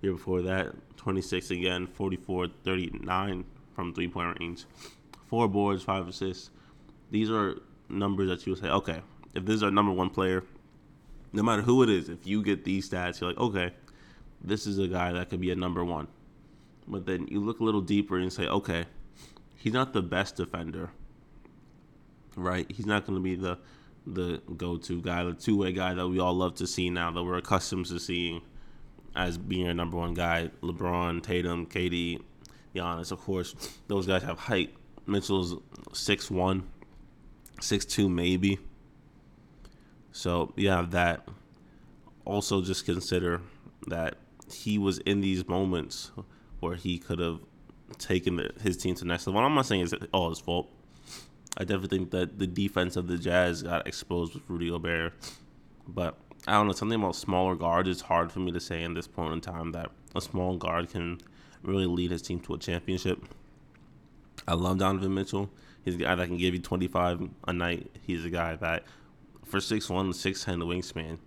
Year 0.00 0.12
before 0.12 0.40
that, 0.42 0.74
26 0.96 1.50
again, 1.50 1.86
44 1.86 2.48
39 2.64 3.44
from 3.74 3.94
three 3.94 4.08
point 4.08 4.38
range. 4.40 4.64
Four 5.26 5.46
boards, 5.48 5.82
five 5.82 6.08
assists. 6.08 6.50
These 7.10 7.30
are 7.30 7.56
numbers 7.88 8.28
that 8.28 8.46
you 8.46 8.52
would 8.52 8.62
say, 8.62 8.68
okay, 8.68 9.02
if 9.34 9.44
this 9.44 9.56
is 9.56 9.62
our 9.62 9.70
number 9.70 9.92
one 9.92 10.10
player, 10.10 10.42
no 11.32 11.42
matter 11.42 11.62
who 11.62 11.82
it 11.82 11.90
is, 11.90 12.08
if 12.08 12.26
you 12.26 12.42
get 12.42 12.64
these 12.64 12.88
stats, 12.88 13.20
you're 13.20 13.30
like, 13.30 13.38
okay, 13.38 13.72
this 14.42 14.66
is 14.66 14.78
a 14.78 14.88
guy 14.88 15.12
that 15.12 15.28
could 15.28 15.40
be 15.40 15.50
a 15.50 15.56
number 15.56 15.84
one. 15.84 16.08
But 16.88 17.06
then 17.06 17.28
you 17.28 17.40
look 17.40 17.60
a 17.60 17.64
little 17.64 17.80
deeper 17.80 18.18
and 18.18 18.32
say, 18.32 18.46
okay, 18.46 18.86
he's 19.56 19.72
not 19.72 19.92
the 19.92 20.02
best 20.02 20.36
defender, 20.36 20.90
right? 22.36 22.70
He's 22.70 22.86
not 22.86 23.06
going 23.06 23.18
to 23.18 23.22
be 23.22 23.34
the 23.34 23.58
the 24.06 24.40
go-to 24.56 25.00
guy, 25.02 25.22
the 25.24 25.34
two-way 25.34 25.72
guy 25.72 25.92
that 25.92 26.08
we 26.08 26.18
all 26.18 26.32
love 26.32 26.54
to 26.54 26.66
see 26.66 26.88
now, 26.88 27.10
that 27.10 27.22
we're 27.22 27.36
accustomed 27.36 27.84
to 27.86 28.00
seeing 28.00 28.40
as 29.14 29.36
being 29.36 29.68
a 29.68 29.74
number 29.74 29.96
one 29.98 30.14
guy. 30.14 30.50
LeBron, 30.62 31.22
Tatum, 31.22 31.66
KD, 31.66 32.20
Giannis, 32.74 33.12
of 33.12 33.20
course, 33.20 33.54
those 33.88 34.06
guys 34.06 34.22
have 34.22 34.38
height. 34.38 34.74
Mitchell's 35.06 35.56
six 35.92 36.30
one, 36.30 36.68
six 37.60 37.84
two 37.84 38.08
maybe. 38.08 38.58
So 40.12 40.52
you 40.56 40.70
have 40.70 40.92
that. 40.92 41.28
Also, 42.24 42.62
just 42.62 42.84
consider 42.84 43.40
that 43.88 44.16
he 44.52 44.78
was 44.78 44.98
in 44.98 45.20
these 45.20 45.48
moments 45.48 46.10
where 46.60 46.76
he 46.76 46.98
could 46.98 47.18
have 47.18 47.40
taken 47.98 48.36
the, 48.36 48.50
his 48.62 48.76
team 48.76 48.94
to 48.94 49.00
the 49.00 49.08
next 49.08 49.26
level. 49.26 49.40
I'm 49.40 49.54
not 49.54 49.66
saying 49.66 49.82
it's 49.82 49.94
all 50.12 50.28
his 50.28 50.38
fault. 50.38 50.70
I 51.56 51.64
definitely 51.64 51.98
think 51.98 52.10
that 52.10 52.38
the 52.38 52.46
defense 52.46 52.96
of 52.96 53.08
the 53.08 53.18
Jazz 53.18 53.62
got 53.62 53.86
exposed 53.86 54.34
with 54.34 54.42
Rudy 54.48 54.70
Gobert. 54.70 55.12
But 55.86 56.16
I 56.46 56.52
don't 56.52 56.66
know, 56.66 56.72
something 56.72 56.98
about 57.00 57.16
smaller 57.16 57.54
guards 57.54 57.88
is 57.88 58.02
hard 58.02 58.32
for 58.32 58.40
me 58.40 58.52
to 58.52 58.60
say 58.60 58.82
in 58.82 58.94
this 58.94 59.06
point 59.06 59.32
in 59.32 59.40
time 59.40 59.72
that 59.72 59.90
a 60.14 60.20
small 60.20 60.56
guard 60.56 60.90
can 60.90 61.20
really 61.62 61.86
lead 61.86 62.10
his 62.10 62.22
team 62.22 62.40
to 62.40 62.54
a 62.54 62.58
championship. 62.58 63.22
I 64.48 64.54
love 64.54 64.78
Donovan 64.78 65.14
Mitchell. 65.14 65.50
He's 65.84 65.96
a 65.96 65.98
guy 65.98 66.14
that 66.14 66.26
can 66.26 66.36
give 66.36 66.54
you 66.54 66.60
25 66.60 67.28
a 67.46 67.52
night. 67.52 67.90
He's 68.02 68.24
a 68.24 68.30
guy 68.30 68.56
that, 68.56 68.84
for 69.44 69.58
6'1", 69.58 70.10
6'10", 70.10 70.62
wingspan, 70.62 71.18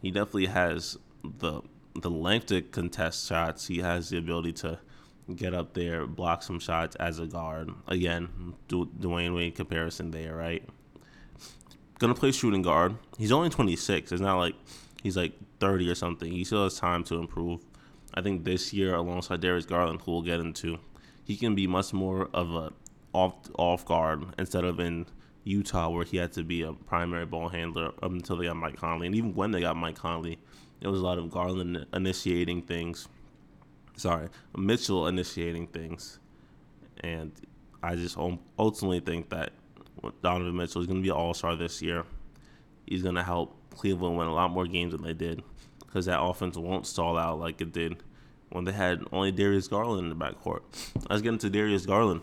he 0.00 0.10
definitely 0.10 0.46
has 0.46 0.98
the 1.22 1.62
the 1.94 2.10
length 2.10 2.46
to 2.46 2.62
contest 2.62 3.28
shots. 3.28 3.66
He 3.66 3.78
has 3.78 4.10
the 4.10 4.18
ability 4.18 4.52
to 4.54 4.78
get 5.36 5.54
up 5.54 5.74
there, 5.74 6.06
block 6.06 6.42
some 6.42 6.58
shots 6.58 6.96
as 6.96 7.18
a 7.18 7.26
guard. 7.26 7.70
Again, 7.88 8.54
du- 8.68 8.90
Dwyane 8.98 9.34
Wade 9.34 9.54
comparison 9.54 10.10
there, 10.10 10.34
right? 10.34 10.62
Gonna 11.98 12.14
play 12.14 12.32
shooting 12.32 12.62
guard. 12.62 12.96
He's 13.18 13.32
only 13.32 13.48
26. 13.48 14.12
It's 14.12 14.20
not 14.20 14.38
like 14.38 14.54
he's 15.02 15.16
like 15.16 15.32
30 15.60 15.88
or 15.88 15.94
something. 15.94 16.32
He 16.32 16.44
still 16.44 16.64
has 16.64 16.78
time 16.78 17.04
to 17.04 17.16
improve. 17.16 17.60
I 18.14 18.20
think 18.20 18.44
this 18.44 18.72
year, 18.72 18.94
alongside 18.94 19.40
Darius 19.40 19.64
Garland, 19.66 20.00
who 20.02 20.12
we'll 20.12 20.22
get 20.22 20.40
into, 20.40 20.78
he 21.24 21.36
can 21.36 21.54
be 21.54 21.66
much 21.66 21.92
more 21.92 22.28
of 22.34 22.50
a 22.54 22.72
off 23.12 23.34
off 23.58 23.84
guard 23.84 24.24
instead 24.38 24.64
of 24.64 24.80
in 24.80 25.06
Utah 25.44 25.88
where 25.90 26.04
he 26.04 26.16
had 26.16 26.32
to 26.32 26.42
be 26.42 26.62
a 26.62 26.72
primary 26.72 27.26
ball 27.26 27.48
handler 27.48 27.88
up 28.02 28.10
until 28.10 28.36
they 28.36 28.46
got 28.46 28.56
Mike 28.56 28.76
Conley. 28.76 29.06
And 29.06 29.14
even 29.16 29.34
when 29.34 29.50
they 29.50 29.60
got 29.60 29.76
Mike 29.76 29.96
Conley, 29.96 30.38
it 30.80 30.88
was 30.88 31.00
a 31.00 31.04
lot 31.04 31.18
of 31.18 31.30
Garland 31.30 31.86
initiating 31.92 32.62
things. 32.62 33.08
Sorry, 33.96 34.28
Mitchell 34.56 35.06
initiating 35.06 35.68
things. 35.68 36.18
And 37.00 37.32
I 37.82 37.96
just 37.96 38.16
ultimately 38.16 39.00
think 39.00 39.30
that 39.30 39.52
Donovan 40.22 40.56
Mitchell 40.56 40.80
is 40.80 40.86
going 40.86 41.00
to 41.00 41.02
be 41.02 41.10
an 41.10 41.16
all 41.16 41.34
star 41.34 41.56
this 41.56 41.82
year. 41.82 42.04
He's 42.86 43.02
going 43.02 43.14
to 43.14 43.22
help 43.22 43.56
Cleveland 43.70 44.16
win 44.16 44.26
a 44.26 44.34
lot 44.34 44.50
more 44.50 44.66
games 44.66 44.92
than 44.92 45.02
they 45.02 45.14
did 45.14 45.42
because 45.80 46.06
that 46.06 46.20
offense 46.20 46.56
won't 46.56 46.86
stall 46.86 47.18
out 47.18 47.38
like 47.38 47.60
it 47.60 47.72
did 47.72 48.02
when 48.50 48.64
they 48.64 48.72
had 48.72 49.02
only 49.12 49.32
Darius 49.32 49.68
Garland 49.68 50.00
in 50.00 50.18
the 50.18 50.24
backcourt. 50.24 50.60
Let's 51.08 51.22
get 51.22 51.32
into 51.32 51.50
Darius 51.50 51.86
Garland 51.86 52.22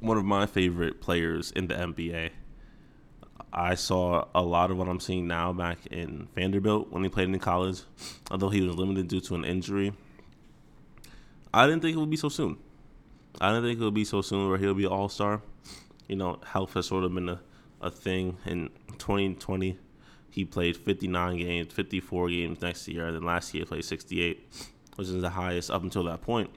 one 0.00 0.16
of 0.16 0.24
my 0.24 0.46
favorite 0.46 1.00
players 1.00 1.50
in 1.52 1.66
the 1.66 1.74
NBA. 1.74 2.30
I 3.52 3.74
saw 3.74 4.26
a 4.34 4.42
lot 4.42 4.70
of 4.70 4.76
what 4.76 4.88
I'm 4.88 5.00
seeing 5.00 5.26
now 5.26 5.52
back 5.52 5.78
in 5.90 6.28
Vanderbilt 6.34 6.92
when 6.92 7.02
he 7.02 7.08
played 7.08 7.28
in 7.28 7.38
college, 7.38 7.80
although 8.30 8.50
he 8.50 8.60
was 8.60 8.76
limited 8.76 9.08
due 9.08 9.20
to 9.22 9.34
an 9.34 9.44
injury. 9.44 9.92
I 11.52 11.66
didn't 11.66 11.82
think 11.82 11.96
it 11.96 12.00
would 12.00 12.10
be 12.10 12.16
so 12.16 12.28
soon. 12.28 12.58
I 13.40 13.50
didn't 13.50 13.64
think 13.64 13.80
it 13.80 13.84
would 13.84 13.94
be 13.94 14.04
so 14.04 14.22
soon 14.22 14.48
where 14.48 14.58
he'll 14.58 14.74
be 14.74 14.86
all 14.86 15.08
star. 15.08 15.42
You 16.08 16.16
know, 16.16 16.40
health 16.44 16.74
has 16.74 16.86
sort 16.86 17.04
of 17.04 17.14
been 17.14 17.28
a, 17.28 17.40
a 17.80 17.90
thing. 17.90 18.36
In 18.46 18.70
2020, 18.98 19.78
he 20.30 20.44
played 20.44 20.76
59 20.76 21.38
games, 21.38 21.72
54 21.72 22.30
games 22.30 22.60
next 22.60 22.88
year, 22.88 23.06
and 23.06 23.16
then 23.16 23.24
last 23.24 23.54
year 23.54 23.62
he 23.62 23.68
played 23.68 23.84
68, 23.84 24.46
which 24.96 25.08
is 25.08 25.20
the 25.20 25.30
highest 25.30 25.70
up 25.70 25.82
until 25.82 26.04
that 26.04 26.22
point 26.22 26.50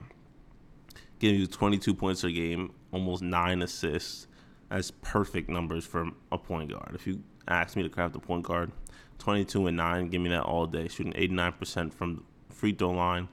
giving 1.21 1.39
you 1.39 1.45
22 1.45 1.93
points 1.93 2.24
a 2.24 2.31
game, 2.31 2.74
almost 2.91 3.21
nine 3.21 3.62
assists. 3.62 4.25
That's 4.69 4.89
perfect 4.89 5.50
numbers 5.50 5.86
for 5.86 6.10
a 6.31 6.38
point 6.38 6.71
guard. 6.71 6.95
If 6.95 7.05
you 7.05 7.21
ask 7.48 7.75
me 7.75 7.83
to 7.83 7.89
craft 7.89 8.15
a 8.15 8.19
point 8.19 8.43
guard, 8.43 8.71
22 9.19 9.67
and 9.67 9.77
9, 9.77 10.10
give 10.10 10.19
me 10.19 10.29
that 10.29 10.41
all 10.41 10.65
day. 10.65 10.88
Shooting 10.88 11.13
89% 11.13 11.93
from 11.93 12.25
the 12.50 12.55
free 12.55 12.74
throw 12.74 12.89
line, 12.89 13.29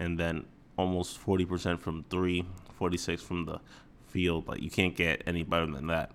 and 0.00 0.18
then 0.18 0.46
almost 0.76 1.24
40% 1.24 1.80
from 1.80 2.04
three, 2.10 2.44
46 2.78 3.22
from 3.22 3.46
the 3.46 3.60
field. 4.08 4.48
Like 4.48 4.62
you 4.62 4.70
can't 4.70 4.96
get 4.96 5.22
any 5.26 5.42
better 5.42 5.66
than 5.66 5.86
that. 5.88 6.12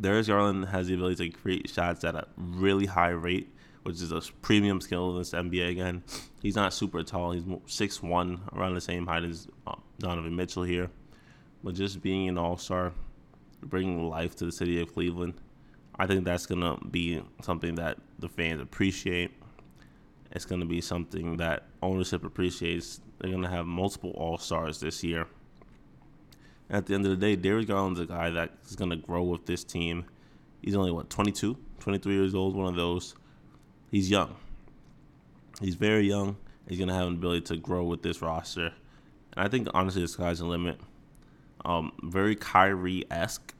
Darius 0.00 0.26
Garland 0.26 0.66
has 0.66 0.88
the 0.88 0.94
ability 0.94 1.30
to 1.30 1.36
create 1.36 1.70
shots 1.70 2.04
at 2.04 2.14
a 2.14 2.26
really 2.36 2.86
high 2.86 3.10
rate 3.10 3.50
which 3.86 4.02
is 4.02 4.10
a 4.10 4.20
premium 4.42 4.80
skill 4.80 5.12
in 5.12 5.18
this 5.18 5.30
NBA 5.30 5.70
again. 5.70 6.02
He's 6.42 6.56
not 6.56 6.74
super 6.74 7.04
tall. 7.04 7.30
He's 7.30 7.44
six 7.66 8.02
one, 8.02 8.40
around 8.52 8.74
the 8.74 8.80
same 8.80 9.06
height 9.06 9.22
as 9.22 9.46
uh, 9.64 9.76
Donovan 10.00 10.34
Mitchell 10.34 10.64
here. 10.64 10.90
But 11.62 11.76
just 11.76 12.02
being 12.02 12.28
an 12.28 12.36
all 12.36 12.56
star, 12.56 12.92
bringing 13.62 14.10
life 14.10 14.34
to 14.36 14.44
the 14.44 14.50
city 14.50 14.80
of 14.80 14.92
Cleveland, 14.92 15.34
I 15.96 16.08
think 16.08 16.24
that's 16.24 16.46
going 16.46 16.62
to 16.62 16.84
be 16.84 17.22
something 17.42 17.76
that 17.76 17.98
the 18.18 18.28
fans 18.28 18.60
appreciate. 18.60 19.30
It's 20.32 20.44
going 20.44 20.62
to 20.62 20.66
be 20.66 20.80
something 20.80 21.36
that 21.36 21.66
ownership 21.80 22.24
appreciates. 22.24 23.00
They're 23.18 23.30
going 23.30 23.42
to 23.42 23.48
have 23.48 23.66
multiple 23.66 24.10
all 24.16 24.38
stars 24.38 24.80
this 24.80 25.02
year. 25.02 25.26
At 26.68 26.86
the 26.86 26.94
end 26.94 27.04
of 27.04 27.10
the 27.10 27.16
day, 27.16 27.36
Darius 27.36 27.66
Garland's 27.66 28.00
a 28.00 28.06
guy 28.06 28.30
that 28.30 28.52
is 28.66 28.76
going 28.76 28.90
to 28.90 28.96
grow 28.96 29.22
with 29.22 29.46
this 29.46 29.64
team. 29.64 30.04
He's 30.62 30.74
only, 30.74 30.90
what, 30.90 31.08
22, 31.10 31.56
23 31.78 32.14
years 32.14 32.34
old, 32.34 32.56
one 32.56 32.66
of 32.66 32.74
those 32.74 33.14
he's 33.90 34.10
young. 34.10 34.36
He's 35.60 35.74
very 35.74 36.06
young. 36.06 36.36
He's 36.68 36.78
gonna 36.78 36.94
have 36.94 37.06
an 37.06 37.14
ability 37.14 37.42
to 37.42 37.56
grow 37.56 37.84
with 37.84 38.02
this 38.02 38.20
roster, 38.20 38.72
and 39.36 39.46
I 39.46 39.48
think 39.48 39.68
honestly 39.72 40.02
the 40.02 40.08
sky's 40.08 40.40
the 40.40 40.44
limit. 40.44 40.78
Um, 41.64 41.92
very 42.02 42.36
Kyrie 42.36 43.04
esque 43.10 43.54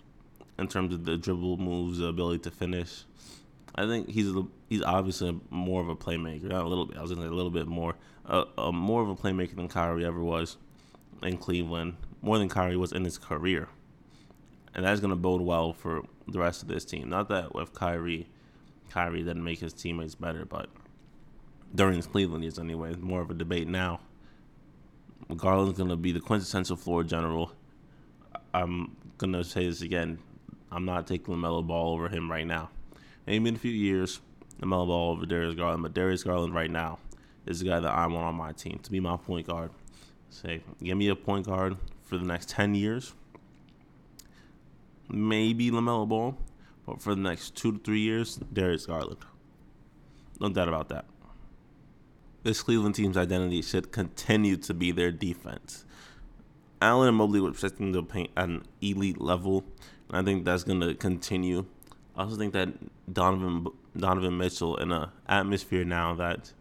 in 0.59 0.69
terms 0.69 0.93
of 0.93 1.05
the 1.05 1.17
dribble 1.17 1.57
moves, 1.59 1.99
the 1.99 2.07
ability 2.07 2.41
to 2.41 2.51
finish. 2.51 3.05
I 3.75 3.87
think 3.87 4.09
he's 4.09 4.29
a, 4.29 4.47
he's 4.69 4.83
obviously 4.83 5.39
more 5.51 5.81
of 5.83 5.89
a 5.89 5.97
playmaker. 5.97 6.45
Not 6.45 6.65
a 6.65 6.69
little 6.69 6.87
bit. 6.87 6.97
I 6.99 7.03
was 7.03 7.11
gonna 7.11 7.23
say 7.23 7.29
a 7.29 7.35
little 7.35 7.51
bit 7.51 7.67
more. 7.67 7.95
Uh, 8.29 8.45
uh, 8.59 8.73
more 8.73 9.03
of 9.03 9.09
a 9.09 9.15
playmaker 9.15 9.55
than 9.55 9.69
Kyrie 9.69 10.05
ever 10.05 10.21
was 10.21 10.57
in 11.23 11.37
Cleveland. 11.37 11.97
More 12.23 12.39
than 12.39 12.49
Kyrie 12.49 12.77
was 12.77 12.93
in 12.93 13.05
his 13.05 13.19
career, 13.19 13.69
and 14.75 14.85
that's 14.85 15.01
gonna 15.01 15.17
bode 15.17 15.43
well 15.43 15.73
for 15.73 16.03
the 16.27 16.41
rest 16.41 16.63
of 16.63 16.69
this 16.69 16.85
team. 16.85 17.09
Not 17.09 17.29
that 17.29 17.55
with 17.55 17.73
Kyrie 17.73 18.27
Kyrie 18.91 19.23
didn't 19.23 19.45
make 19.45 19.61
his 19.61 19.73
teammates 19.73 20.17
better, 20.17 20.45
but 20.45 20.69
during 21.75 21.97
his 21.97 22.07
Cleveland 22.07 22.43
years 22.43 22.59
anyway, 22.59 22.95
more 22.97 23.21
of 23.21 23.31
a 23.31 23.35
debate 23.35 23.69
now. 23.69 24.01
Garland's 25.37 25.79
gonna 25.79 25.97
be 25.97 26.11
the 26.11 26.21
quintessential 26.21 26.77
floor 26.77 27.05
general. 27.05 27.53
I'm 28.53 28.97
gonna 29.19 29.45
say 29.45 29.69
this 29.69 29.83
again. 29.83 30.19
I'm 30.73 30.85
not 30.85 31.07
taking 31.07 31.35
LaMelo 31.35 31.65
Ball 31.65 31.93
over 31.93 32.09
him 32.09 32.29
right 32.29 32.47
now. 32.47 32.71
Maybe 33.27 33.49
in 33.49 33.55
a 33.55 33.59
few 33.59 33.71
years, 33.71 34.21
LaMelo 34.61 34.89
Ball 34.89 35.13
over 35.13 35.27
Darius 35.27 35.55
Garland, 35.55 35.85
but 35.85 35.95
Darius 35.95 36.25
Garland 36.25 36.55
right 36.55 36.71
now 36.71 36.99
is 37.47 37.61
the 37.61 37.67
guy 37.67 37.81
that 37.81 37.91
I 37.91 38.07
want 38.07 38.27
on 38.27 38.35
my 38.35 38.53
team 38.53 38.79
to 38.83 38.91
be 38.91 39.01
my 39.01 39.17
point 39.17 39.47
guard. 39.47 39.71
Say, 40.31 40.63
give 40.83 40.99
me 40.99 41.09
a 41.09 41.17
point 41.17 41.47
guard 41.47 41.77
for 42.05 42.19
the 42.19 42.25
next 42.25 42.51
ten 42.51 42.75
years. 42.75 43.15
Maybe 45.09 45.71
LaMelo 45.71 46.09
Ball, 46.09 46.37
but 46.85 47.01
for 47.01 47.15
the 47.15 47.21
next 47.21 47.55
two 47.55 47.73
to 47.73 47.79
three 47.79 48.01
years, 48.01 48.37
Darius 48.53 48.87
Garland. 48.87 49.19
No 50.41 50.49
doubt 50.49 50.69
about 50.69 50.89
that. 50.89 51.05
This 52.43 52.63
Cleveland 52.63 52.95
team's 52.95 53.17
identity 53.17 53.63
should 53.63 53.91
continue 53.91 54.57
to 54.59 54.75
be 54.75 54.93
their 54.93 55.11
defense. 55.11 55.85
Allen 56.83 57.09
and 57.09 57.17
Mobley 57.17 57.41
were 57.41 57.51
expecting 57.51 57.93
the 57.93 58.03
paint 58.03 58.31
at 58.37 58.49
an 58.49 58.63
elite 58.81 59.21
level, 59.21 59.65
and 60.09 60.19
I 60.19 60.23
think 60.23 60.45
that's 60.45 60.63
going 60.63 60.81
to 60.81 60.95
continue. 60.95 61.65
I 62.17 62.23
also 62.23 62.37
think 62.37 62.53
that 62.53 62.69
Donovan 63.13 63.67
Donovan 63.97 64.37
Mitchell 64.37 64.77
in 64.77 64.93
an 64.93 65.09
atmosphere 65.29 65.85
now 65.85 66.15
that 66.15 66.53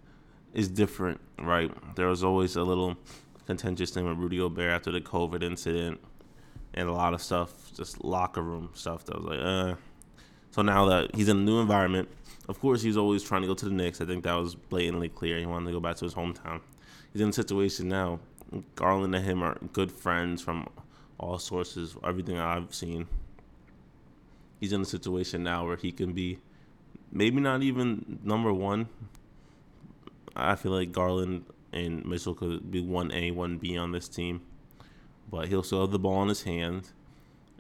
is 0.56 0.70
different, 0.70 1.20
right? 1.38 1.72
There 1.96 2.08
was 2.08 2.24
always 2.24 2.56
a 2.56 2.64
little 2.64 2.98
contentious 3.46 3.92
thing 3.92 4.08
with 4.08 4.18
Rudy 4.18 4.38
Gobert 4.38 4.72
after 4.72 4.92
the 4.92 5.02
COVID 5.02 5.44
incident, 5.44 6.00
and 6.74 6.90
a 6.90 6.94
lot 6.94 7.14
of 7.14 7.22
stuff, 7.22 7.72
just 7.76 8.04
locker 8.04 8.42
room 8.42 8.72
stuff 8.74 9.06
that 9.06 9.22
was 9.22 9.26
like, 9.26 9.40
uh. 9.40 9.76
So 10.52 10.62
now 10.62 10.86
that 10.86 11.14
he's 11.14 11.28
in 11.28 11.38
a 11.38 11.42
new 11.42 11.60
environment, 11.60 12.08
of 12.48 12.60
course 12.62 12.82
he's 12.82 12.96
always 12.96 13.22
trying 13.22 13.42
to 13.42 13.48
go 13.48 13.54
to 13.54 13.66
the 13.66 13.72
Knicks. 13.72 14.00
I 14.00 14.06
think 14.06 14.24
that 14.24 14.34
was 14.36 14.56
blatantly 14.56 15.10
clear. 15.10 15.38
He 15.38 15.46
wanted 15.46 15.68
to 15.68 15.74
go 15.74 15.82
back 15.82 15.98
to 15.98 16.06
his 16.06 16.14
hometown. 16.14 16.62
He's 17.12 17.22
in 17.22 17.30
a 17.30 17.34
situation 17.34 17.90
now. 17.90 18.20
Garland 18.76 19.14
and 19.14 19.26
him 19.26 19.44
are 19.44 19.58
good 19.74 19.92
friends 19.92 20.42
from 20.42 20.70
all 21.20 21.38
sources, 21.40 21.98
everything 22.06 22.38
I've 22.38 22.74
seen. 22.74 23.08
He's 24.62 24.72
in 24.72 24.82
a 24.82 24.86
situation 24.86 25.44
now 25.44 25.66
where 25.66 25.76
he 25.76 25.92
can 25.92 26.14
be 26.14 26.40
maybe 27.12 27.42
not 27.42 27.62
even 27.62 28.20
number 28.24 28.54
one. 28.54 28.88
I 30.36 30.56
feel 30.56 30.72
like 30.72 30.92
Garland 30.92 31.46
and 31.72 32.06
Mitchell 32.06 32.34
could 32.34 32.72
be 32.72 32.82
one 32.82 33.12
A, 33.12 33.32
one 33.32 33.58
B 33.58 33.78
on 33.78 33.92
this 33.92 34.08
team, 34.08 34.42
but 35.30 35.48
he'll 35.48 35.64
still 35.64 35.82
have 35.82 35.92
the 35.92 36.00
ball 36.00 36.22
in 36.24 36.30
his 36.30 36.44
hand, 36.44 36.90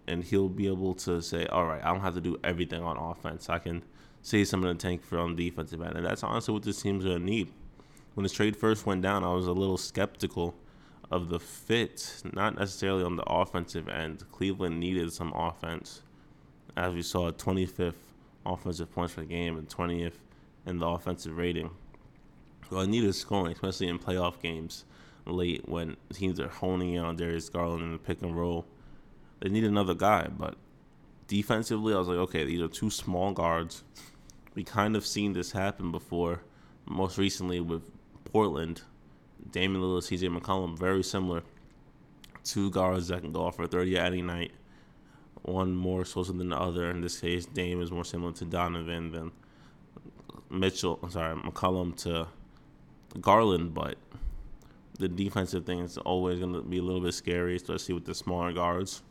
and 0.07 0.23
he'll 0.23 0.49
be 0.49 0.67
able 0.67 0.93
to 0.95 1.21
say, 1.21 1.45
"All 1.47 1.65
right, 1.65 1.83
I 1.83 1.91
don't 1.91 2.01
have 2.01 2.15
to 2.15 2.21
do 2.21 2.37
everything 2.43 2.81
on 2.81 2.97
offense. 2.97 3.49
I 3.49 3.59
can 3.59 3.83
save 4.21 4.47
some 4.47 4.63
of 4.63 4.69
the 4.69 4.81
tank 4.81 5.03
for 5.03 5.17
on 5.17 5.35
defensive 5.35 5.81
end," 5.81 5.95
and 5.95 6.05
that's 6.05 6.23
honestly 6.23 6.53
what 6.53 6.63
this 6.63 6.81
team's 6.81 7.03
gonna 7.03 7.19
need. 7.19 7.51
When 8.13 8.23
this 8.23 8.33
trade 8.33 8.55
first 8.55 8.85
went 8.85 9.01
down, 9.01 9.23
I 9.23 9.33
was 9.33 9.47
a 9.47 9.53
little 9.53 9.77
skeptical 9.77 10.55
of 11.11 11.29
the 11.29 11.39
fit, 11.39 12.21
not 12.33 12.57
necessarily 12.57 13.03
on 13.03 13.15
the 13.15 13.23
offensive 13.23 13.87
end. 13.87 14.23
Cleveland 14.31 14.79
needed 14.79 15.11
some 15.11 15.33
offense, 15.33 16.01
as 16.75 16.93
we 16.93 17.01
saw 17.01 17.31
25th 17.31 18.13
offensive 18.45 18.91
points 18.91 19.13
per 19.13 19.23
game 19.23 19.57
and 19.57 19.69
20th 19.69 20.19
in 20.65 20.79
the 20.79 20.87
offensive 20.87 21.37
rating. 21.37 21.71
Well, 22.69 22.81
I 22.81 22.85
needed 22.85 23.13
scoring, 23.13 23.53
especially 23.53 23.87
in 23.87 23.99
playoff 23.99 24.41
games 24.41 24.85
late 25.25 25.67
when 25.67 25.97
teams 26.13 26.39
are 26.39 26.47
honing 26.47 26.93
in 26.93 27.03
on 27.03 27.15
Darius 27.15 27.49
Garland 27.49 27.83
in 27.83 27.91
the 27.91 27.97
pick 27.97 28.21
and 28.21 28.35
roll. 28.35 28.65
They 29.39 29.49
need 29.49 29.63
another 29.63 29.93
guy, 29.93 30.29
but 30.35 30.55
defensively, 31.27 31.93
I 31.93 31.97
was 31.97 32.07
like, 32.07 32.17
okay, 32.17 32.43
these 32.45 32.61
are 32.61 32.67
two 32.67 32.89
small 32.89 33.31
guards. 33.31 33.83
We 34.55 34.63
kind 34.63 34.95
of 34.95 35.05
seen 35.05 35.33
this 35.33 35.51
happen 35.51 35.91
before, 35.91 36.41
most 36.85 37.17
recently 37.17 37.59
with 37.59 37.83
Portland. 38.23 38.81
Damian 39.51 39.81
Lillard, 39.81 40.03
CJ 40.03 40.35
McCollum, 40.35 40.77
very 40.77 41.03
similar. 41.03 41.43
Two 42.43 42.71
guards 42.71 43.09
that 43.09 43.21
can 43.21 43.31
go 43.31 43.45
off 43.45 43.57
for 43.57 43.67
30 43.67 43.97
at 43.97 44.07
any 44.07 44.21
night. 44.21 44.51
One 45.41 45.75
more 45.75 46.05
social 46.05 46.33
than 46.33 46.49
the 46.49 46.57
other. 46.57 46.89
In 46.89 47.01
this 47.01 47.19
case, 47.19 47.45
Dame 47.45 47.81
is 47.81 47.91
more 47.91 48.05
similar 48.05 48.31
to 48.33 48.45
Donovan 48.45 49.11
than 49.11 49.31
Mitchell. 50.49 50.99
I'm 51.03 51.11
sorry, 51.11 51.35
McCollum 51.35 51.95
to 52.03 52.27
Garland, 53.21 53.73
but 53.73 53.97
the 54.99 55.07
defensive 55.07 55.65
thing 55.65 55.79
is 55.79 55.97
always 55.97 56.39
going 56.39 56.53
to 56.53 56.61
be 56.61 56.77
a 56.77 56.81
little 56.81 57.01
bit 57.01 57.13
scary, 57.13 57.55
especially 57.55 57.93
with 57.93 58.05
the 58.05 58.15
smaller 58.15 58.53
guards. 58.53 59.01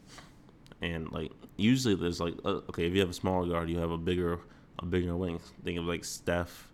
And 0.80 1.11
like 1.12 1.32
usually, 1.56 1.94
there's 1.94 2.20
like 2.20 2.34
uh, 2.44 2.61
okay, 2.68 2.87
if 2.87 2.94
you 2.94 3.00
have 3.00 3.11
a 3.11 3.14
smaller 3.14 3.46
guard, 3.49 3.70
you 3.70 3.78
have 3.78 3.90
a 3.90 3.99
bigger 3.99 4.40
a 4.78 4.87
bigger 4.87 5.16
wing. 5.16 5.40
Think 5.64 5.78
of 5.78 5.84
like 5.84 6.04
Steph, 6.04 6.68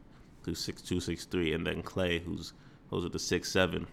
who's 0.44 0.58
six 0.58 0.82
two, 0.82 1.00
six 1.00 1.24
three, 1.24 1.52
and 1.52 1.66
then 1.66 1.82
Clay, 1.82 2.18
who's 2.18 2.52
those 2.90 3.04
are 3.04 3.08
the 3.08 3.18
six 3.18 3.50
seven. 3.50 3.86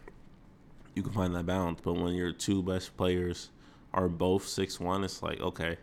You 0.96 1.04
can 1.04 1.12
find 1.12 1.36
that 1.36 1.46
balance, 1.46 1.80
but 1.84 1.94
when 1.94 2.14
your 2.14 2.32
two 2.32 2.64
best 2.64 2.98
players 2.98 3.50
are 3.94 4.08
both 4.08 4.48
six 4.48 4.80
one, 4.80 5.04
it's 5.04 5.22
like 5.22 5.40
okay, 5.40 5.78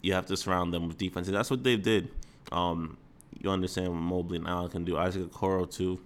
you 0.00 0.14
have 0.14 0.26
to 0.26 0.36
surround 0.36 0.72
them 0.72 0.88
with 0.88 0.96
defense, 0.96 1.28
and 1.28 1.36
that's 1.36 1.50
what 1.50 1.64
they 1.64 1.76
did. 1.76 2.10
Um, 2.50 2.96
you 3.38 3.50
understand 3.50 3.88
what 3.88 3.98
Mobley 3.98 4.38
and 4.38 4.46
Allen 4.46 4.70
can 4.70 4.84
do. 4.84 4.96
Isaac 4.96 5.30
Okoro 5.30 5.70
too 5.70 6.00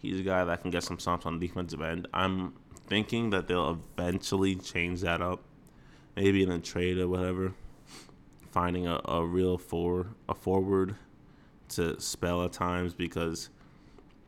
He's 0.00 0.20
a 0.20 0.22
guy 0.22 0.44
that 0.44 0.62
can 0.62 0.70
get 0.70 0.82
some 0.82 0.98
stops 0.98 1.26
on 1.26 1.38
the 1.38 1.46
defensive 1.46 1.82
end. 1.82 2.08
I'm 2.14 2.54
thinking 2.86 3.30
that 3.30 3.48
they'll 3.48 3.78
eventually 3.98 4.56
change 4.56 5.02
that 5.02 5.20
up, 5.20 5.42
maybe 6.16 6.42
in 6.42 6.50
a 6.50 6.58
trade 6.58 6.98
or 6.98 7.06
whatever. 7.06 7.52
Finding 8.50 8.86
a, 8.86 9.00
a 9.04 9.24
real 9.24 9.58
for 9.58 10.08
a 10.28 10.34
forward 10.34 10.96
to 11.68 12.00
spell 12.00 12.44
at 12.44 12.52
times 12.52 12.94
because 12.94 13.50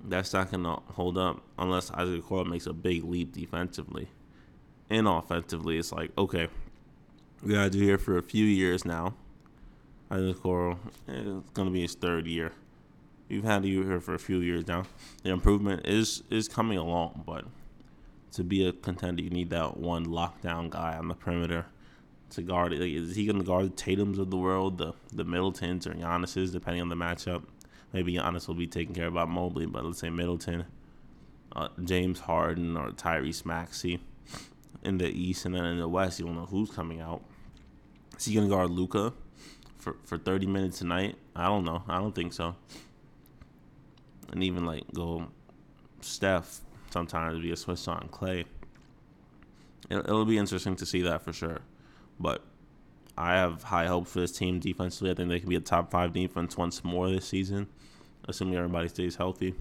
that's 0.05 0.33
not 0.33 0.51
gonna 0.51 0.79
hold 0.93 1.17
up 1.17 1.43
unless 1.59 1.91
Isaac 1.91 2.23
Okoro 2.23 2.47
makes 2.47 2.67
a 2.67 2.73
big 2.73 3.03
leap 3.03 3.33
defensively. 3.33 4.09
And 4.91 5.09
offensively, 5.09 5.79
it's 5.79 5.91
like 5.91 6.13
okay, 6.17 6.49
we 7.43 7.55
gotta 7.55 7.71
do 7.71 7.81
here 7.81 7.99
for 7.99 8.19
a 8.19 8.23
few 8.23 8.45
years 8.45 8.85
now. 8.85 9.15
Isaac 10.11 10.37
Okoro, 10.37 10.75
eh, 11.09 11.39
it's 11.39 11.51
gonna 11.51 11.71
be 11.71 11.83
his 11.83 11.95
third 11.95 12.27
year 12.27 12.53
you've 13.33 13.45
had 13.45 13.65
you 13.65 13.83
here 13.85 14.01
for 14.01 14.15
a 14.15 14.19
few 14.19 14.39
years 14.39 14.69
now. 14.69 14.85
The 15.23 15.31
improvement 15.31 15.87
is 15.87 16.23
is 16.31 16.49
coming 16.49 16.79
along, 16.79 17.25
but 17.27 17.47
to 18.33 18.45
be 18.45 18.67
a 18.67 18.73
contender, 18.73 19.23
you 19.23 19.31
need 19.31 19.51
that 19.51 19.79
one 19.79 20.07
lockdown 20.07 20.71
guy 20.71 20.97
on 20.97 21.09
the 21.09 21.15
perimeter 21.15 21.67
to 22.31 22.43
guard. 22.43 22.73
Like, 22.73 22.93
is 22.93 23.17
he 23.17 23.27
going 23.27 23.39
to 23.39 23.45
guard 23.45 23.67
the 23.67 23.71
Tatum's 23.71 24.19
of 24.19 24.31
the 24.31 24.37
world, 24.37 24.79
the 24.79 24.93
the 25.13 25.25
Middletons 25.25 25.87
or 25.87 25.95
Giannis's, 25.95 26.53
depending 26.53 26.83
on 26.83 26.91
the 26.91 26.95
matchup? 26.95 27.45
Maybe 27.93 28.15
Giannis 28.15 28.47
will 28.49 28.55
be 28.55 28.67
taking 28.67 28.95
care 28.95 29.07
about 29.07 29.29
Mobley, 29.29 29.67
but 29.67 29.85
let's 29.85 29.99
say 29.99 30.11
Middleton, 30.11 30.67
uh, 31.55 31.69
James 31.83 32.21
Harden, 32.21 32.77
or 32.77 32.91
Tyrese 32.91 33.45
Maxey 33.45 34.01
in 34.83 34.99
the 34.99 35.09
East, 35.09 35.45
and 35.45 35.55
then 35.55 35.65
in 35.65 35.79
the 35.79 35.89
West, 35.89 36.19
you 36.19 36.27
don't 36.27 36.35
know 36.35 36.47
who's 36.47 36.71
coming 36.71 37.01
out. 37.01 37.23
Is 38.19 38.27
he 38.27 38.35
going 38.35 38.47
to 38.47 38.55
guard 38.55 38.71
Luka 38.71 39.15
for 39.79 39.97
for 40.05 40.19
30 40.19 40.47
minutes 40.47 40.79
tonight? 40.79 41.17
I 41.35 41.47
don't 41.47 41.65
know. 41.65 41.83
I 41.89 41.99
don't 41.99 42.15
think 42.15 42.35
so 42.35 42.57
and 44.33 44.43
even 44.43 44.65
like 44.65 44.85
go 44.93 45.29
Steph 46.01 46.61
sometimes 46.91 47.41
be 47.41 47.53
a 47.53 47.57
Swiss 47.57 47.87
on 47.87 48.09
Clay. 48.11 48.45
It, 49.91 50.07
will 50.07 50.25
be 50.25 50.39
interesting 50.39 50.77
to 50.77 50.87
see 50.87 51.03
that 51.03 51.23
for 51.23 51.33
sure, 51.33 51.61
but 52.19 52.43
I 53.17 53.35
have 53.35 53.65
high 53.65 53.87
hope 53.87 54.09
for 54.09 54.21
this 54.21 54.33
team 54.33 54.59
defensively. 54.59 55.11
I 55.11 55.15
think 55.15 55.29
they 55.29 55.41
can 55.41 55.49
be 55.49 55.57
a 55.57 55.61
top 55.61 55.91
five 55.91 56.13
defense 56.13 56.57
once 56.57 56.83
more 56.83 57.11
this 57.11 57.29
season, 57.29 57.69
assuming 58.27 58.57
everybody 58.57 58.89
stays 58.89 59.17
healthy, 59.17 59.55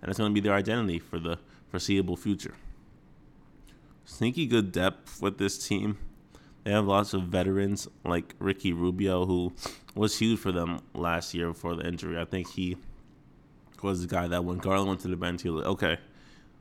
and 0.00 0.08
it's 0.08 0.18
going 0.18 0.30
to 0.30 0.34
be 0.34 0.46
their 0.46 0.56
identity 0.56 0.98
for 0.98 1.18
the 1.18 1.38
foreseeable 1.68 2.16
future. 2.16 2.54
Sneaky 4.04 4.46
good 4.46 4.70
depth 4.70 5.20
with 5.20 5.38
this 5.38 5.66
team. 5.66 5.98
They 6.62 6.70
have 6.72 6.86
lots 6.86 7.14
of 7.14 7.24
veterans 7.24 7.88
like 8.04 8.34
Ricky 8.38 8.72
Rubio, 8.72 9.26
who 9.26 9.52
was 9.94 10.18
huge 10.18 10.38
for 10.38 10.52
them 10.52 10.80
last 10.94 11.34
year 11.34 11.48
before 11.48 11.74
the 11.74 11.86
injury. 11.86 12.18
I 12.18 12.24
think 12.24 12.50
he 12.50 12.76
was 13.82 14.02
the 14.02 14.08
guy 14.08 14.28
that 14.28 14.44
when 14.44 14.58
Garland 14.58 14.88
went 14.88 15.00
to 15.00 15.08
the 15.08 15.16
bench, 15.16 15.42
he 15.42 15.50
was 15.50 15.64
like, 15.64 15.72
okay, 15.72 15.98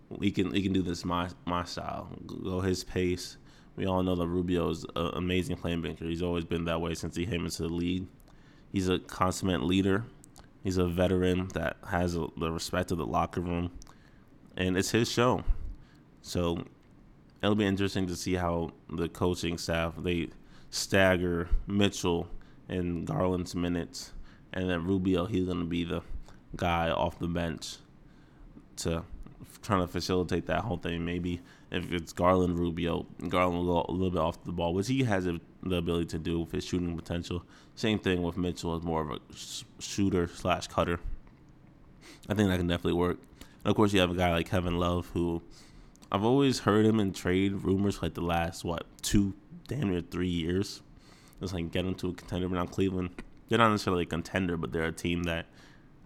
we 0.09 0.31
can 0.31 0.51
we 0.51 0.61
can 0.61 0.73
do 0.73 0.81
this 0.81 1.05
my 1.05 1.29
my 1.45 1.63
style, 1.63 2.09
go 2.43 2.61
his 2.61 2.83
pace. 2.83 3.37
We 3.75 3.85
all 3.85 4.03
know 4.03 4.15
that 4.15 4.27
Rubio 4.27 4.69
is 4.69 4.85
an 4.95 5.11
amazing 5.15 5.57
playmaker. 5.57 6.03
He's 6.03 6.21
always 6.21 6.45
been 6.45 6.65
that 6.65 6.79
way 6.79 6.93
since 6.93 7.15
he 7.15 7.25
came 7.25 7.43
into 7.43 7.63
the 7.63 7.69
league. 7.73 8.05
He's 8.71 8.87
a 8.87 8.99
consummate 8.99 9.63
leader. 9.63 10.05
He's 10.63 10.77
a 10.77 10.87
veteran 10.87 11.49
that 11.53 11.77
has 11.89 12.15
a, 12.15 12.27
the 12.37 12.51
respect 12.51 12.91
of 12.91 12.97
the 12.97 13.05
locker 13.05 13.41
room, 13.41 13.71
and 14.55 14.77
it's 14.77 14.91
his 14.91 15.11
show. 15.11 15.43
So 16.21 16.63
it'll 17.43 17.55
be 17.55 17.65
interesting 17.65 18.07
to 18.07 18.15
see 18.15 18.35
how 18.35 18.71
the 18.89 19.07
coaching 19.09 19.57
staff 19.57 19.93
they 19.97 20.29
stagger 20.69 21.49
Mitchell 21.67 22.27
and 22.67 23.05
Garland's 23.05 23.55
minutes, 23.55 24.13
and 24.53 24.69
then 24.69 24.85
Rubio 24.85 25.25
he's 25.25 25.45
going 25.45 25.59
to 25.59 25.65
be 25.65 25.83
the 25.83 26.01
guy 26.57 26.89
off 26.89 27.19
the 27.19 27.27
bench 27.27 27.77
to 28.77 29.03
trying 29.61 29.81
to 29.81 29.87
facilitate 29.87 30.45
that 30.47 30.61
whole 30.61 30.77
thing. 30.77 31.03
Maybe 31.03 31.41
if 31.71 31.91
it's 31.91 32.13
Garland 32.13 32.57
Rubio, 32.57 33.05
Garland 33.27 33.65
will 33.65 33.83
go 33.83 33.85
a 33.89 33.91
little 33.91 34.11
bit 34.11 34.19
off 34.19 34.43
the 34.43 34.51
ball, 34.51 34.73
which 34.73 34.87
he 34.87 35.03
has 35.03 35.25
the 35.25 35.75
ability 35.75 36.05
to 36.05 36.19
do 36.19 36.39
with 36.41 36.51
his 36.51 36.65
shooting 36.65 36.95
potential. 36.95 37.43
Same 37.75 37.99
thing 37.99 38.21
with 38.21 38.37
Mitchell, 38.37 38.75
is 38.77 38.83
more 38.83 39.01
of 39.01 39.11
a 39.11 39.19
shooter 39.79 40.27
slash 40.27 40.67
cutter. 40.67 40.99
I 42.29 42.33
think 42.33 42.49
that 42.49 42.57
can 42.57 42.67
definitely 42.67 42.93
work. 42.93 43.17
And 43.39 43.71
of 43.71 43.75
course, 43.75 43.93
you 43.93 43.99
have 43.99 44.11
a 44.11 44.15
guy 44.15 44.31
like 44.31 44.49
Kevin 44.49 44.77
Love, 44.77 45.09
who 45.13 45.41
I've 46.11 46.23
always 46.23 46.59
heard 46.59 46.85
him 46.85 46.99
in 46.99 47.11
trade 47.11 47.53
rumors 47.63 48.01
like 48.01 48.13
the 48.13 48.21
last 48.21 48.63
what 48.63 48.85
two, 49.01 49.33
damn 49.67 49.89
near 49.89 50.01
three 50.01 50.29
years. 50.29 50.81
Just 51.41 51.53
like 51.53 51.71
get 51.71 51.85
him 51.85 51.95
to 51.95 52.09
a 52.09 52.13
contender, 52.13 52.47
but 52.47 52.55
now 52.55 52.65
Cleveland. 52.65 53.09
They're 53.49 53.57
not 53.59 53.69
necessarily 53.69 54.03
a 54.03 54.07
contender, 54.07 54.57
but 54.57 54.71
they're 54.71 54.85
a 54.85 54.91
team 54.91 55.23
that 55.23 55.45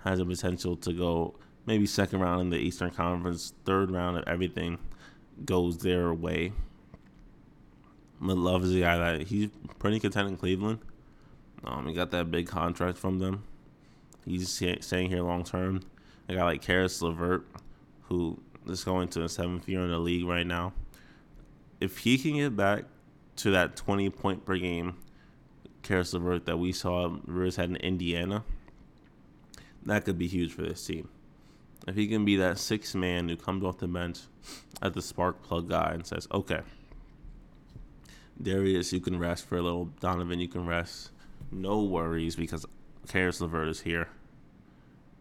has 0.03 0.19
a 0.19 0.25
potential 0.25 0.75
to 0.77 0.93
go 0.93 1.35
maybe 1.65 1.85
second 1.85 2.19
round 2.19 2.41
in 2.41 2.49
the 2.49 2.57
Eastern 2.57 2.91
Conference, 2.91 3.53
third 3.65 3.91
round 3.91 4.17
if 4.17 4.27
everything 4.27 4.79
goes 5.45 5.77
their 5.79 6.13
way. 6.13 6.51
But 8.21 8.37
Love 8.37 8.63
is 8.63 8.75
a 8.75 8.79
guy 8.79 8.97
that 8.97 9.27
he's 9.27 9.49
pretty 9.77 9.99
content 9.99 10.29
in 10.29 10.37
Cleveland. 10.37 10.79
Um, 11.63 11.87
he 11.87 11.93
got 11.93 12.11
that 12.11 12.31
big 12.31 12.47
contract 12.47 12.97
from 12.97 13.19
them. 13.19 13.43
He's 14.25 14.49
staying 14.49 15.09
here 15.09 15.21
long 15.21 15.43
term. 15.43 15.81
A 16.27 16.35
guy 16.35 16.43
like 16.43 16.61
Caris 16.61 17.01
LeVert, 17.01 17.45
who 18.03 18.39
is 18.67 18.83
going 18.83 19.07
to 19.09 19.19
the 19.19 19.29
seventh 19.29 19.67
year 19.67 19.81
in 19.81 19.89
the 19.89 19.99
league 19.99 20.25
right 20.25 20.45
now. 20.45 20.73
If 21.79 21.99
he 21.99 22.17
can 22.17 22.35
get 22.35 22.55
back 22.55 22.85
to 23.37 23.51
that 23.51 23.75
20 23.77 24.09
point 24.09 24.45
per 24.45 24.57
game 24.57 24.97
Caris 25.81 26.13
LeVert 26.13 26.45
that 26.45 26.57
we 26.57 26.73
saw 26.73 27.15
Rivers 27.25 27.55
had 27.55 27.69
in 27.69 27.75
Indiana– 27.77 28.43
that 29.85 30.05
could 30.05 30.17
be 30.17 30.27
huge 30.27 30.53
for 30.53 30.61
this 30.61 30.85
team. 30.85 31.09
If 31.87 31.95
he 31.95 32.07
can 32.07 32.25
be 32.25 32.35
that 32.37 32.57
sixth 32.59 32.93
man 32.95 33.29
who 33.29 33.37
comes 33.37 33.63
off 33.63 33.77
the 33.77 33.87
bench 33.87 34.19
as 34.81 34.93
the 34.93 35.01
spark 35.01 35.41
plug 35.43 35.69
guy 35.69 35.91
and 35.93 36.05
says, 36.05 36.27
okay, 36.31 36.61
Darius, 38.41 38.93
you 38.93 39.01
can 39.01 39.19
rest 39.19 39.45
for 39.45 39.57
a 39.57 39.61
little. 39.61 39.85
Donovan, 39.99 40.39
you 40.39 40.47
can 40.47 40.65
rest. 40.65 41.11
No 41.51 41.81
worries 41.83 42.35
because 42.35 42.65
Caris 43.07 43.41
LeVert 43.41 43.67
is 43.67 43.81
here. 43.81 44.09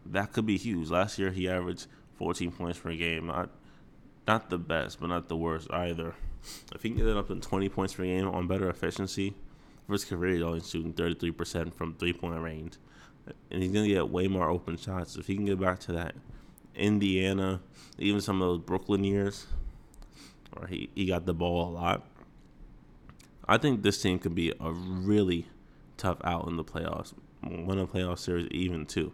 That 0.06 0.32
could 0.32 0.46
be 0.46 0.56
huge. 0.56 0.90
Last 0.90 1.18
year 1.18 1.30
he 1.30 1.48
averaged 1.48 1.86
14 2.16 2.52
points 2.52 2.78
per 2.78 2.94
game. 2.94 3.26
Not 3.26 3.50
not 4.26 4.50
the 4.50 4.58
best, 4.58 5.00
but 5.00 5.08
not 5.08 5.28
the 5.28 5.36
worst 5.36 5.70
either. 5.72 6.14
If 6.74 6.82
he 6.82 6.90
can 6.90 6.98
get 6.98 7.06
it 7.06 7.16
up 7.16 7.28
to 7.28 7.34
20 7.36 7.68
points 7.70 7.94
per 7.94 8.04
game 8.04 8.28
on 8.28 8.46
better 8.46 8.68
efficiency, 8.68 9.34
for 9.86 9.94
his 9.94 10.04
career 10.04 10.34
he's 10.34 10.42
only 10.42 10.60
shooting 10.60 10.92
33% 10.92 11.74
from 11.74 11.94
three 11.94 12.12
point 12.12 12.40
range. 12.40 12.74
And 13.50 13.62
he's 13.62 13.72
gonna 13.72 13.88
get 13.88 14.10
way 14.10 14.28
more 14.28 14.48
open 14.48 14.76
shots. 14.76 15.16
If 15.16 15.26
he 15.26 15.36
can 15.36 15.44
get 15.44 15.60
back 15.60 15.80
to 15.80 15.92
that 15.92 16.14
Indiana, 16.74 17.60
even 17.98 18.20
some 18.20 18.40
of 18.40 18.48
those 18.48 18.60
Brooklyn 18.60 19.04
years, 19.04 19.46
where 20.52 20.66
he, 20.66 20.90
he 20.94 21.06
got 21.06 21.26
the 21.26 21.34
ball 21.34 21.68
a 21.68 21.70
lot. 21.70 22.06
I 23.46 23.58
think 23.58 23.82
this 23.82 24.00
team 24.00 24.18
could 24.18 24.34
be 24.34 24.52
a 24.60 24.70
really 24.70 25.46
tough 25.96 26.18
out 26.22 26.46
in 26.46 26.56
the 26.56 26.64
playoffs, 26.64 27.14
win 27.42 27.78
a 27.78 27.86
playoff 27.86 28.18
series 28.18 28.48
even 28.50 28.86
too, 28.86 29.12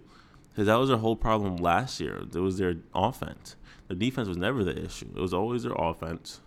because 0.50 0.66
that 0.66 0.76
was 0.76 0.88
their 0.88 0.98
whole 0.98 1.16
problem 1.16 1.56
last 1.56 2.00
year. 2.00 2.16
It 2.16 2.34
was 2.34 2.58
their 2.58 2.76
offense. 2.94 3.56
The 3.88 3.94
defense 3.94 4.28
was 4.28 4.36
never 4.36 4.64
the 4.64 4.84
issue. 4.84 5.08
It 5.14 5.20
was 5.20 5.34
always 5.34 5.62
their 5.62 5.74
offense, 5.76 6.40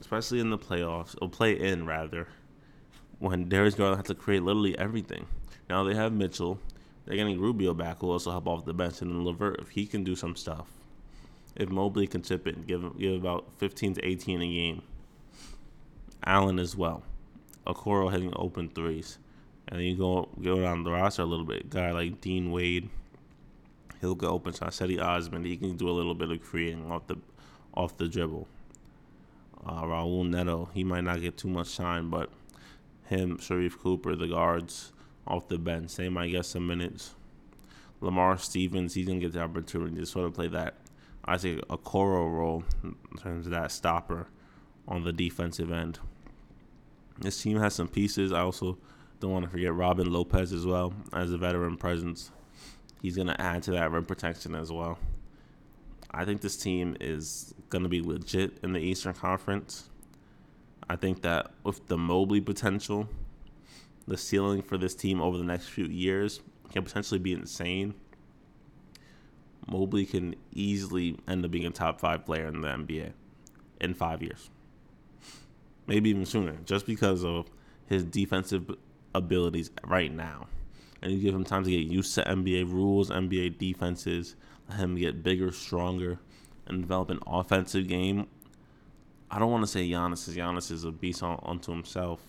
especially 0.00 0.40
in 0.40 0.50
the 0.50 0.58
playoffs 0.58 1.16
or 1.20 1.28
play 1.28 1.58
in 1.58 1.86
rather, 1.86 2.28
when 3.18 3.48
Darius 3.48 3.74
Garland 3.74 3.98
had 3.98 4.06
to 4.06 4.14
create 4.14 4.42
literally 4.42 4.78
everything. 4.78 5.26
Now 5.68 5.84
they 5.84 5.94
have 5.94 6.12
Mitchell. 6.12 6.58
They're 7.04 7.16
getting 7.16 7.40
Rubio 7.40 7.72
back, 7.74 8.00
who 8.00 8.10
also 8.10 8.30
help 8.30 8.48
off 8.48 8.64
the 8.64 8.74
bench, 8.74 9.00
and 9.00 9.10
then 9.10 9.24
LeVert 9.24 9.60
if 9.60 9.70
he 9.70 9.86
can 9.86 10.04
do 10.04 10.16
some 10.16 10.36
stuff. 10.36 10.66
If 11.54 11.70
Mobley 11.70 12.06
can 12.06 12.22
chip 12.22 12.46
in, 12.46 12.62
give 12.62 12.98
give 12.98 13.14
about 13.14 13.46
15 13.58 13.94
to 13.94 14.06
18 14.06 14.42
a 14.42 14.46
game 14.46 14.82
Allen 16.26 16.58
as 16.58 16.76
well. 16.76 17.02
Okoro 17.66 18.10
hitting 18.10 18.32
open 18.36 18.68
threes. 18.68 19.18
And 19.68 19.80
then 19.80 19.86
you 19.86 19.96
go 19.96 20.28
go 20.42 20.60
down 20.60 20.84
the 20.84 20.90
roster 20.90 21.22
a 21.22 21.26
little 21.26 21.46
bit. 21.46 21.70
Guy 21.70 21.90
like 21.92 22.20
Dean 22.20 22.50
Wade, 22.50 22.88
he'll 24.00 24.14
go 24.14 24.28
open 24.28 24.52
shots. 24.52 24.78
Cedi 24.78 25.02
Osman, 25.02 25.44
he 25.44 25.56
can 25.56 25.76
do 25.76 25.88
a 25.88 25.90
little 25.90 26.14
bit 26.14 26.30
of 26.30 26.42
creating 26.42 26.90
off 26.90 27.06
the 27.06 27.16
off 27.74 27.96
the 27.96 28.08
dribble. 28.08 28.46
Uh, 29.64 29.82
Raul 29.82 30.28
Neto, 30.28 30.68
he 30.74 30.84
might 30.84 31.02
not 31.02 31.20
get 31.20 31.36
too 31.36 31.48
much 31.48 31.68
shine, 31.68 32.08
but 32.08 32.30
him, 33.06 33.38
Sharife 33.38 33.78
Cooper, 33.78 34.16
the 34.16 34.28
guards 34.28 34.92
off 35.26 35.48
the 35.48 35.58
bench, 35.58 35.96
they 35.96 36.08
might 36.08 36.28
get 36.30 36.46
some 36.46 36.66
minutes. 36.66 37.14
Lamar 38.00 38.38
Stevens, 38.38 38.94
he's 38.94 39.06
gonna 39.06 39.20
get 39.20 39.32
the 39.32 39.40
opportunity 39.40 39.96
to 39.96 40.06
sort 40.06 40.26
of 40.26 40.34
play 40.34 40.48
that 40.48 40.74
I 41.28 41.34
a 41.34 41.38
Okoro 41.38 42.32
role 42.32 42.62
in 42.84 42.94
terms 43.18 43.46
of 43.46 43.52
that 43.52 43.72
stopper 43.72 44.28
on 44.86 45.02
the 45.02 45.12
defensive 45.12 45.72
end. 45.72 45.98
This 47.18 47.42
team 47.42 47.58
has 47.58 47.74
some 47.74 47.88
pieces. 47.88 48.32
I 48.32 48.40
also 48.40 48.78
don't 49.18 49.32
want 49.32 49.44
to 49.44 49.50
forget 49.50 49.74
Robin 49.74 50.12
Lopez 50.12 50.52
as 50.52 50.64
well 50.64 50.94
as 51.12 51.32
a 51.32 51.38
veteran 51.38 51.76
presence. 51.76 52.30
He's 53.02 53.16
going 53.16 53.28
to 53.28 53.40
add 53.40 53.64
to 53.64 53.72
that 53.72 53.90
rim 53.90 54.04
protection 54.04 54.54
as 54.54 54.70
well. 54.70 54.98
I 56.12 56.24
think 56.24 56.42
this 56.42 56.56
team 56.56 56.96
is 57.00 57.54
going 57.70 57.82
to 57.82 57.88
be 57.88 58.00
legit 58.00 58.58
in 58.62 58.72
the 58.72 58.80
Eastern 58.80 59.14
Conference. 59.14 59.90
I 60.88 60.96
think 60.96 61.22
that 61.22 61.50
with 61.64 61.86
the 61.86 61.98
Mobley 61.98 62.40
potential, 62.40 63.08
the 64.06 64.16
ceiling 64.16 64.62
for 64.62 64.78
this 64.78 64.94
team 64.94 65.20
over 65.20 65.36
the 65.36 65.44
next 65.44 65.68
few 65.68 65.86
years 65.86 66.40
can 66.72 66.84
potentially 66.84 67.18
be 67.18 67.32
insane. 67.32 67.94
Mobley 69.66 70.06
can 70.06 70.36
easily 70.52 71.18
end 71.26 71.44
up 71.44 71.50
being 71.50 71.66
a 71.66 71.70
top 71.70 72.00
five 72.00 72.24
player 72.24 72.46
in 72.46 72.60
the 72.60 72.68
NBA 72.68 73.12
in 73.80 73.94
five 73.94 74.22
years 74.22 74.50
maybe 75.86 76.10
even 76.10 76.26
sooner, 76.26 76.56
just 76.64 76.86
because 76.86 77.24
of 77.24 77.50
his 77.86 78.04
defensive 78.04 78.70
abilities 79.14 79.70
right 79.84 80.12
now. 80.12 80.46
And 81.02 81.12
you 81.12 81.20
give 81.20 81.34
him 81.34 81.44
time 81.44 81.64
to 81.64 81.70
get 81.70 81.86
used 81.86 82.14
to 82.16 82.22
NBA 82.22 82.70
rules, 82.70 83.10
NBA 83.10 83.58
defenses, 83.58 84.36
let 84.68 84.78
him 84.78 84.96
get 84.96 85.22
bigger, 85.22 85.52
stronger, 85.52 86.18
and 86.66 86.82
develop 86.82 87.10
an 87.10 87.20
offensive 87.26 87.86
game. 87.86 88.26
I 89.30 89.38
don't 89.38 89.50
want 89.50 89.64
to 89.64 89.68
say 89.68 89.88
Giannis 89.88 90.28
is 90.28 90.36
Giannis 90.36 90.70
is 90.70 90.84
a 90.84 90.92
beast 90.92 91.22
on, 91.22 91.40
unto 91.44 91.72
himself. 91.72 92.20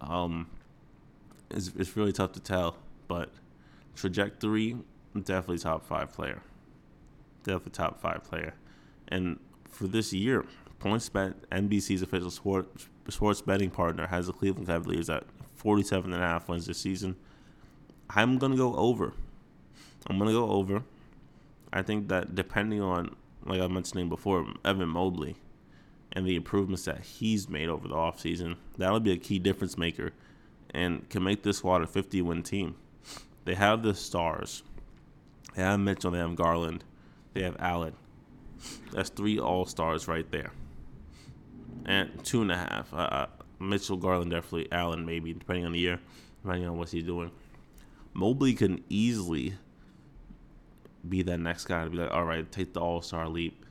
Um, 0.00 0.48
it's, 1.50 1.70
it's 1.76 1.96
really 1.96 2.12
tough 2.12 2.32
to 2.32 2.40
tell, 2.40 2.76
but 3.08 3.30
trajectory, 3.94 4.76
definitely 5.14 5.58
top 5.58 5.84
five 5.84 6.12
player. 6.12 6.42
Definitely 7.42 7.72
top 7.72 8.00
five 8.00 8.24
player. 8.24 8.54
And 9.08 9.38
for 9.68 9.86
this 9.86 10.12
year, 10.12 10.44
PointsBet, 10.80 11.34
NBC's 11.50 12.02
official 12.02 12.30
sports 12.30 12.88
sports 13.08 13.42
betting 13.42 13.70
partner, 13.70 14.06
has 14.06 14.26
the 14.26 14.32
Cleveland 14.32 14.66
Cavaliers 14.66 15.10
at 15.10 15.24
47 15.56 16.12
and 16.12 16.22
a 16.22 16.26
half 16.26 16.48
wins 16.48 16.66
this 16.66 16.78
season. 16.78 17.16
I'm 18.10 18.38
gonna 18.38 18.56
go 18.56 18.74
over. 18.76 19.12
I'm 20.08 20.18
gonna 20.18 20.32
go 20.32 20.50
over. 20.50 20.82
I 21.72 21.82
think 21.82 22.08
that 22.08 22.34
depending 22.34 22.80
on, 22.80 23.14
like 23.44 23.60
I 23.60 23.66
mentioned 23.66 24.08
before, 24.08 24.46
Evan 24.64 24.88
Mobley 24.88 25.36
and 26.12 26.26
the 26.26 26.36
improvements 26.36 26.84
that 26.84 27.00
he's 27.00 27.48
made 27.48 27.68
over 27.68 27.88
the 27.88 27.94
offseason, 27.94 28.56
that'll 28.78 29.00
be 29.00 29.12
a 29.12 29.16
key 29.16 29.38
difference 29.38 29.76
maker 29.76 30.12
and 30.70 31.08
can 31.08 31.22
make 31.22 31.42
this 31.42 31.58
squad 31.58 31.82
a 31.82 31.86
50 31.86 32.22
win 32.22 32.42
team. 32.42 32.76
They 33.44 33.54
have 33.54 33.82
the 33.82 33.94
stars. 33.94 34.62
They 35.54 35.62
have 35.62 35.80
Mitchell, 35.80 36.10
they 36.10 36.18
have 36.18 36.34
Garland, 36.34 36.84
they 37.32 37.42
have 37.42 37.56
Allen. 37.58 37.94
That's 38.92 39.10
three 39.10 39.38
all 39.38 39.66
stars 39.66 40.08
right 40.08 40.28
there 40.30 40.52
and 41.86 42.24
two 42.24 42.42
and 42.42 42.50
a 42.50 42.56
half. 42.56 42.92
Uh, 42.92 42.96
uh, 42.96 43.26
Mitchell 43.58 43.96
Garland 43.96 44.30
definitely, 44.30 44.70
Allen 44.72 45.04
maybe, 45.04 45.32
depending 45.32 45.66
on 45.66 45.72
the 45.72 45.78
year, 45.78 46.00
depending 46.42 46.68
on 46.68 46.76
what 46.76 46.90
he's 46.90 47.04
doing. 47.04 47.30
Mobley 48.12 48.54
can 48.54 48.82
easily 48.88 49.54
be 51.08 51.22
that 51.22 51.38
next 51.38 51.66
guy 51.66 51.84
to 51.84 51.90
be 51.90 51.98
like, 51.98 52.10
all 52.10 52.24
right, 52.24 52.50
take 52.50 52.72
the 52.72 52.80
All 52.80 53.02
Star 53.02 53.28
leap. 53.28 53.64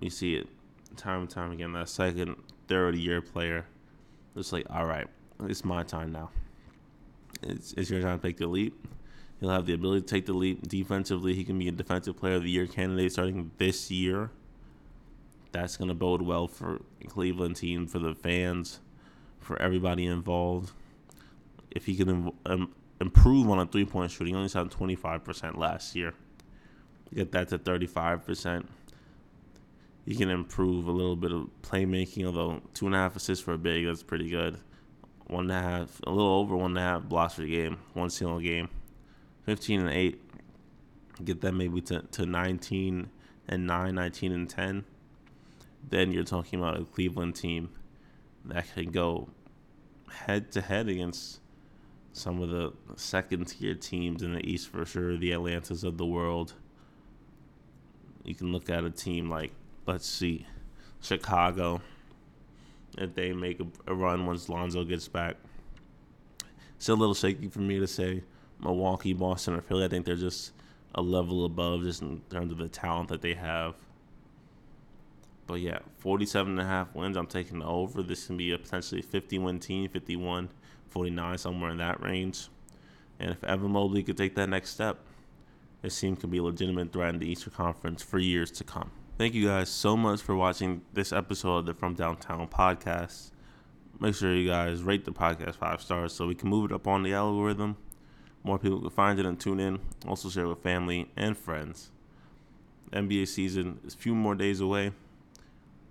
You 0.00 0.10
see 0.10 0.34
it 0.34 0.48
time 0.96 1.20
and 1.20 1.30
time 1.30 1.52
again. 1.52 1.72
That 1.72 1.88
second, 1.88 2.36
third 2.68 2.96
year 2.96 3.20
player, 3.20 3.66
it's 4.36 4.52
like, 4.52 4.66
all 4.70 4.86
right, 4.86 5.06
it's 5.44 5.64
my 5.64 5.82
time 5.82 6.12
now. 6.12 6.30
It's, 7.42 7.72
it's 7.74 7.90
your 7.90 8.02
time 8.02 8.18
to 8.18 8.26
take 8.26 8.38
the 8.38 8.46
leap. 8.46 8.86
He'll 9.40 9.50
have 9.50 9.66
the 9.66 9.72
ability 9.72 10.02
to 10.02 10.06
take 10.06 10.26
the 10.26 10.34
leap 10.34 10.68
defensively. 10.68 11.34
He 11.34 11.44
can 11.44 11.58
be 11.58 11.68
a 11.68 11.72
defensive 11.72 12.16
player 12.16 12.34
of 12.34 12.42
the 12.42 12.50
year 12.50 12.66
candidate 12.66 13.12
starting 13.12 13.50
this 13.56 13.90
year 13.90 14.30
that's 15.52 15.76
going 15.76 15.88
to 15.88 15.94
bode 15.94 16.22
well 16.22 16.46
for 16.46 16.80
Cleveland 17.08 17.56
team, 17.56 17.86
for 17.86 17.98
the 17.98 18.14
fans, 18.14 18.80
for 19.40 19.60
everybody 19.60 20.06
involved. 20.06 20.72
If 21.70 21.86
he 21.86 21.96
can 21.96 22.08
Im- 22.08 22.32
um, 22.46 22.74
improve 23.00 23.48
on 23.48 23.58
a 23.58 23.66
three 23.66 23.84
point 23.84 24.10
shooting, 24.10 24.34
he 24.34 24.36
only 24.36 24.48
shot 24.48 24.70
25% 24.70 25.56
last 25.56 25.96
year. 25.96 26.14
Get 27.14 27.32
that 27.32 27.48
to 27.48 27.58
35%. 27.58 28.66
He 30.06 30.14
can 30.14 30.30
improve 30.30 30.86
a 30.86 30.92
little 30.92 31.16
bit 31.16 31.32
of 31.32 31.48
playmaking, 31.62 32.26
although 32.26 32.60
two 32.74 32.86
and 32.86 32.94
a 32.94 32.98
half 32.98 33.16
assists 33.16 33.44
for 33.44 33.52
a 33.52 33.58
big, 33.58 33.86
that's 33.86 34.02
pretty 34.02 34.28
good. 34.28 34.58
One 35.26 35.50
and 35.50 35.52
a 35.52 35.62
half, 35.62 36.00
a 36.06 36.10
little 36.10 36.32
over 36.32 36.56
one 36.56 36.72
and 36.72 36.78
a 36.78 36.82
half 36.82 37.02
blocks 37.04 37.34
per 37.34 37.46
game, 37.46 37.78
one 37.94 38.08
a 38.08 38.40
game. 38.40 38.68
15 39.44 39.80
and 39.80 39.90
8. 39.90 40.20
Get 41.24 41.40
that 41.40 41.52
maybe 41.52 41.80
to, 41.82 42.02
to 42.02 42.26
19 42.26 43.08
and 43.48 43.66
9, 43.66 43.94
19 43.94 44.32
and 44.32 44.48
10 44.48 44.84
then 45.88 46.12
you're 46.12 46.24
talking 46.24 46.58
about 46.58 46.80
a 46.80 46.84
Cleveland 46.84 47.34
team 47.34 47.70
that 48.44 48.72
can 48.74 48.90
go 48.90 49.28
head 50.10 50.52
to 50.52 50.60
head 50.60 50.88
against 50.88 51.40
some 52.12 52.42
of 52.42 52.50
the 52.50 52.72
second 52.96 53.46
tier 53.46 53.74
teams 53.74 54.22
in 54.22 54.34
the 54.34 54.46
East 54.46 54.68
for 54.68 54.84
sure, 54.84 55.16
the 55.16 55.32
Atlantas 55.32 55.84
of 55.84 55.96
the 55.96 56.06
world. 56.06 56.54
You 58.24 58.34
can 58.34 58.52
look 58.52 58.68
at 58.68 58.84
a 58.84 58.90
team 58.90 59.30
like, 59.30 59.52
let's 59.86 60.08
see, 60.08 60.46
Chicago, 61.00 61.80
if 62.98 63.14
they 63.14 63.32
make 63.32 63.60
a, 63.60 63.66
a 63.86 63.94
run 63.94 64.26
once 64.26 64.48
Lonzo 64.48 64.84
gets 64.84 65.08
back. 65.08 65.36
It's 66.76 66.88
a 66.88 66.94
little 66.94 67.14
shaky 67.14 67.48
for 67.48 67.60
me 67.60 67.78
to 67.78 67.86
say 67.86 68.22
Milwaukee, 68.60 69.12
Boston, 69.12 69.54
or 69.54 69.60
Philly. 69.60 69.84
I 69.84 69.88
think 69.88 70.06
they're 70.06 70.16
just 70.16 70.52
a 70.94 71.02
level 71.02 71.44
above 71.44 71.82
just 71.82 72.02
in 72.02 72.20
terms 72.30 72.52
of 72.52 72.58
the 72.58 72.68
talent 72.68 73.08
that 73.08 73.22
they 73.22 73.34
have. 73.34 73.74
But 75.46 75.60
yeah, 75.60 75.80
47 75.98 76.52
and 76.52 76.60
a 76.60 76.64
half 76.64 76.94
wins. 76.94 77.16
I'm 77.16 77.26
taking 77.26 77.58
the 77.58 77.66
over. 77.66 78.02
This 78.02 78.26
can 78.26 78.36
be 78.36 78.52
a 78.52 78.58
potentially 78.58 79.02
50 79.02 79.38
win 79.38 79.58
team, 79.58 79.88
51, 79.88 80.48
49, 80.90 81.38
somewhere 81.38 81.70
in 81.70 81.78
that 81.78 82.02
range. 82.02 82.48
And 83.18 83.30
if 83.30 83.42
Evan 83.44 83.72
Mobley 83.72 84.02
could 84.02 84.16
take 84.16 84.34
that 84.36 84.48
next 84.48 84.70
step, 84.70 84.98
this 85.82 85.98
team 85.98 86.16
could 86.16 86.30
be 86.30 86.38
a 86.38 86.42
legitimate 86.42 86.92
threat 86.92 87.14
in 87.14 87.20
the 87.20 87.30
Eastern 87.30 87.52
Conference 87.52 88.02
for 88.02 88.18
years 88.18 88.50
to 88.52 88.64
come. 88.64 88.90
Thank 89.18 89.34
you 89.34 89.46
guys 89.46 89.68
so 89.68 89.96
much 89.96 90.20
for 90.22 90.34
watching 90.34 90.82
this 90.92 91.12
episode 91.12 91.58
of 91.58 91.66
the 91.66 91.74
From 91.74 91.94
Downtown 91.94 92.48
podcast. 92.48 93.30
Make 93.98 94.14
sure 94.14 94.34
you 94.34 94.48
guys 94.48 94.82
rate 94.82 95.04
the 95.04 95.12
podcast 95.12 95.56
five 95.56 95.82
stars 95.82 96.12
so 96.12 96.26
we 96.26 96.34
can 96.34 96.48
move 96.48 96.70
it 96.70 96.74
up 96.74 96.86
on 96.86 97.02
the 97.02 97.12
algorithm. 97.12 97.76
More 98.42 98.58
people 98.58 98.80
can 98.80 98.90
find 98.90 99.18
it 99.18 99.26
and 99.26 99.38
tune 99.38 99.60
in. 99.60 99.80
Also 100.06 100.30
share 100.30 100.48
with 100.48 100.62
family 100.62 101.10
and 101.16 101.36
friends. 101.36 101.90
NBA 102.92 103.28
season 103.28 103.78
is 103.84 103.94
a 103.94 103.98
few 103.98 104.14
more 104.14 104.34
days 104.34 104.60
away 104.60 104.92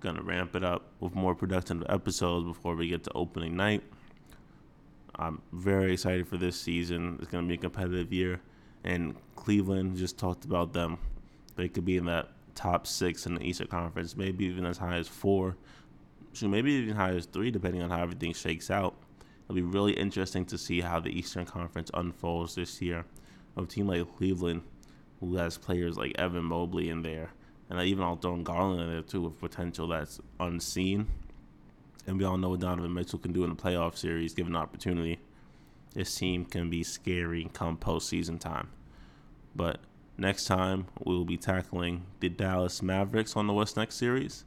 Gonna 0.01 0.21
ramp 0.21 0.55
it 0.55 0.63
up 0.63 0.83
with 1.01 1.13
more 1.13 1.35
productive 1.35 1.83
episodes 1.89 2.45
before 2.45 2.73
we 2.75 2.87
get 2.87 3.03
to 3.03 3.11
opening 3.13 3.57
night. 3.57 3.83
I'm 5.19 5.41
very 5.51 5.93
excited 5.93 6.27
for 6.27 6.37
this 6.37 6.59
season. 6.59 7.17
It's 7.21 7.29
gonna 7.29 7.45
be 7.45 7.55
a 7.55 7.57
competitive 7.57 8.13
year, 8.13 8.39
and 8.85 9.15
Cleveland 9.35 9.97
just 9.97 10.17
talked 10.17 10.45
about 10.45 10.71
them. 10.71 10.97
They 11.57 11.67
could 11.67 11.83
be 11.83 11.97
in 11.97 12.05
that 12.05 12.31
top 12.55 12.87
six 12.87 13.25
in 13.25 13.35
the 13.35 13.43
Eastern 13.43 13.67
Conference, 13.67 14.15
maybe 14.15 14.45
even 14.45 14.65
as 14.65 14.77
high 14.77 14.95
as 14.95 15.09
four. 15.09 15.57
So 16.31 16.47
maybe 16.47 16.71
even 16.71 16.95
high 16.95 17.15
as 17.15 17.25
three, 17.25 17.51
depending 17.51 17.81
on 17.81 17.89
how 17.89 18.01
everything 18.01 18.33
shakes 18.33 18.71
out. 18.71 18.95
It'll 19.43 19.55
be 19.55 19.61
really 19.61 19.93
interesting 19.93 20.45
to 20.45 20.57
see 20.57 20.79
how 20.79 21.01
the 21.01 21.09
Eastern 21.09 21.45
Conference 21.45 21.91
unfolds 21.93 22.55
this 22.55 22.81
year. 22.81 23.03
Of 23.57 23.65
a 23.65 23.67
team 23.67 23.87
like 23.87 24.15
Cleveland, 24.15 24.61
who 25.19 25.35
has 25.35 25.57
players 25.57 25.97
like 25.97 26.17
Evan 26.17 26.45
Mobley 26.45 26.89
in 26.89 27.01
there, 27.01 27.31
and 27.69 27.81
even 27.81 28.05
I'll 28.05 28.15
throw 28.15 28.37
Garland 28.37 28.81
in 28.81 28.89
there 28.89 29.01
too 29.01 29.23
with 29.23 29.39
potential 29.39 29.87
that's 29.87 30.21
unseen. 30.39 31.07
And 32.07 32.17
we 32.17 32.25
all 32.25 32.37
know 32.37 32.49
what 32.49 32.61
Donovan 32.61 32.93
Mitchell 32.93 33.19
can 33.19 33.33
do 33.33 33.43
in 33.43 33.49
the 33.49 33.55
playoff 33.55 33.97
series 33.97 34.33
given 34.33 34.53
the 34.53 34.59
opportunity. 34.59 35.19
This 35.93 36.15
team 36.15 36.45
can 36.45 36.69
be 36.69 36.83
scary 36.83 37.49
come 37.53 37.77
postseason 37.77 38.39
time. 38.39 38.69
But 39.55 39.79
next 40.17 40.45
time 40.45 40.87
we 41.03 41.13
will 41.13 41.25
be 41.25 41.37
tackling 41.37 42.05
the 42.19 42.29
Dallas 42.29 42.81
Mavericks 42.81 43.35
on 43.35 43.47
the 43.47 43.53
What's 43.53 43.75
Next 43.75 43.95
series. 43.95 44.45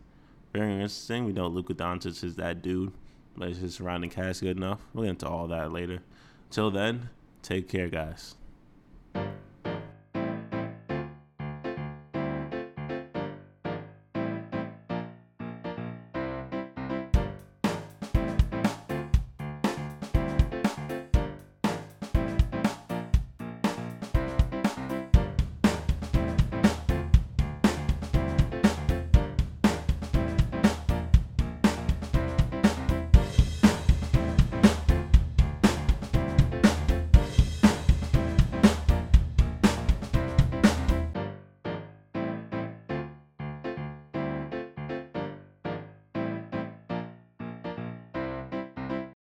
Very 0.53 0.73
interesting. 0.73 1.25
We 1.25 1.33
know 1.33 1.47
Luka 1.47 1.75
Doncic 1.75 2.23
is 2.23 2.37
that 2.37 2.63
dude, 2.63 2.93
but 3.37 3.49
is 3.49 3.59
his 3.59 3.75
surrounding 3.77 4.11
cast 4.11 4.43
good 4.43 4.57
enough? 4.57 4.81
We'll 4.93 5.05
get 5.05 5.11
into 5.11 5.29
all 5.29 5.47
that 5.49 5.73
later. 5.73 6.01
Till 6.51 6.71
then, 6.71 7.09
take 7.43 7.69
care, 7.69 7.89
guys. 7.89 8.35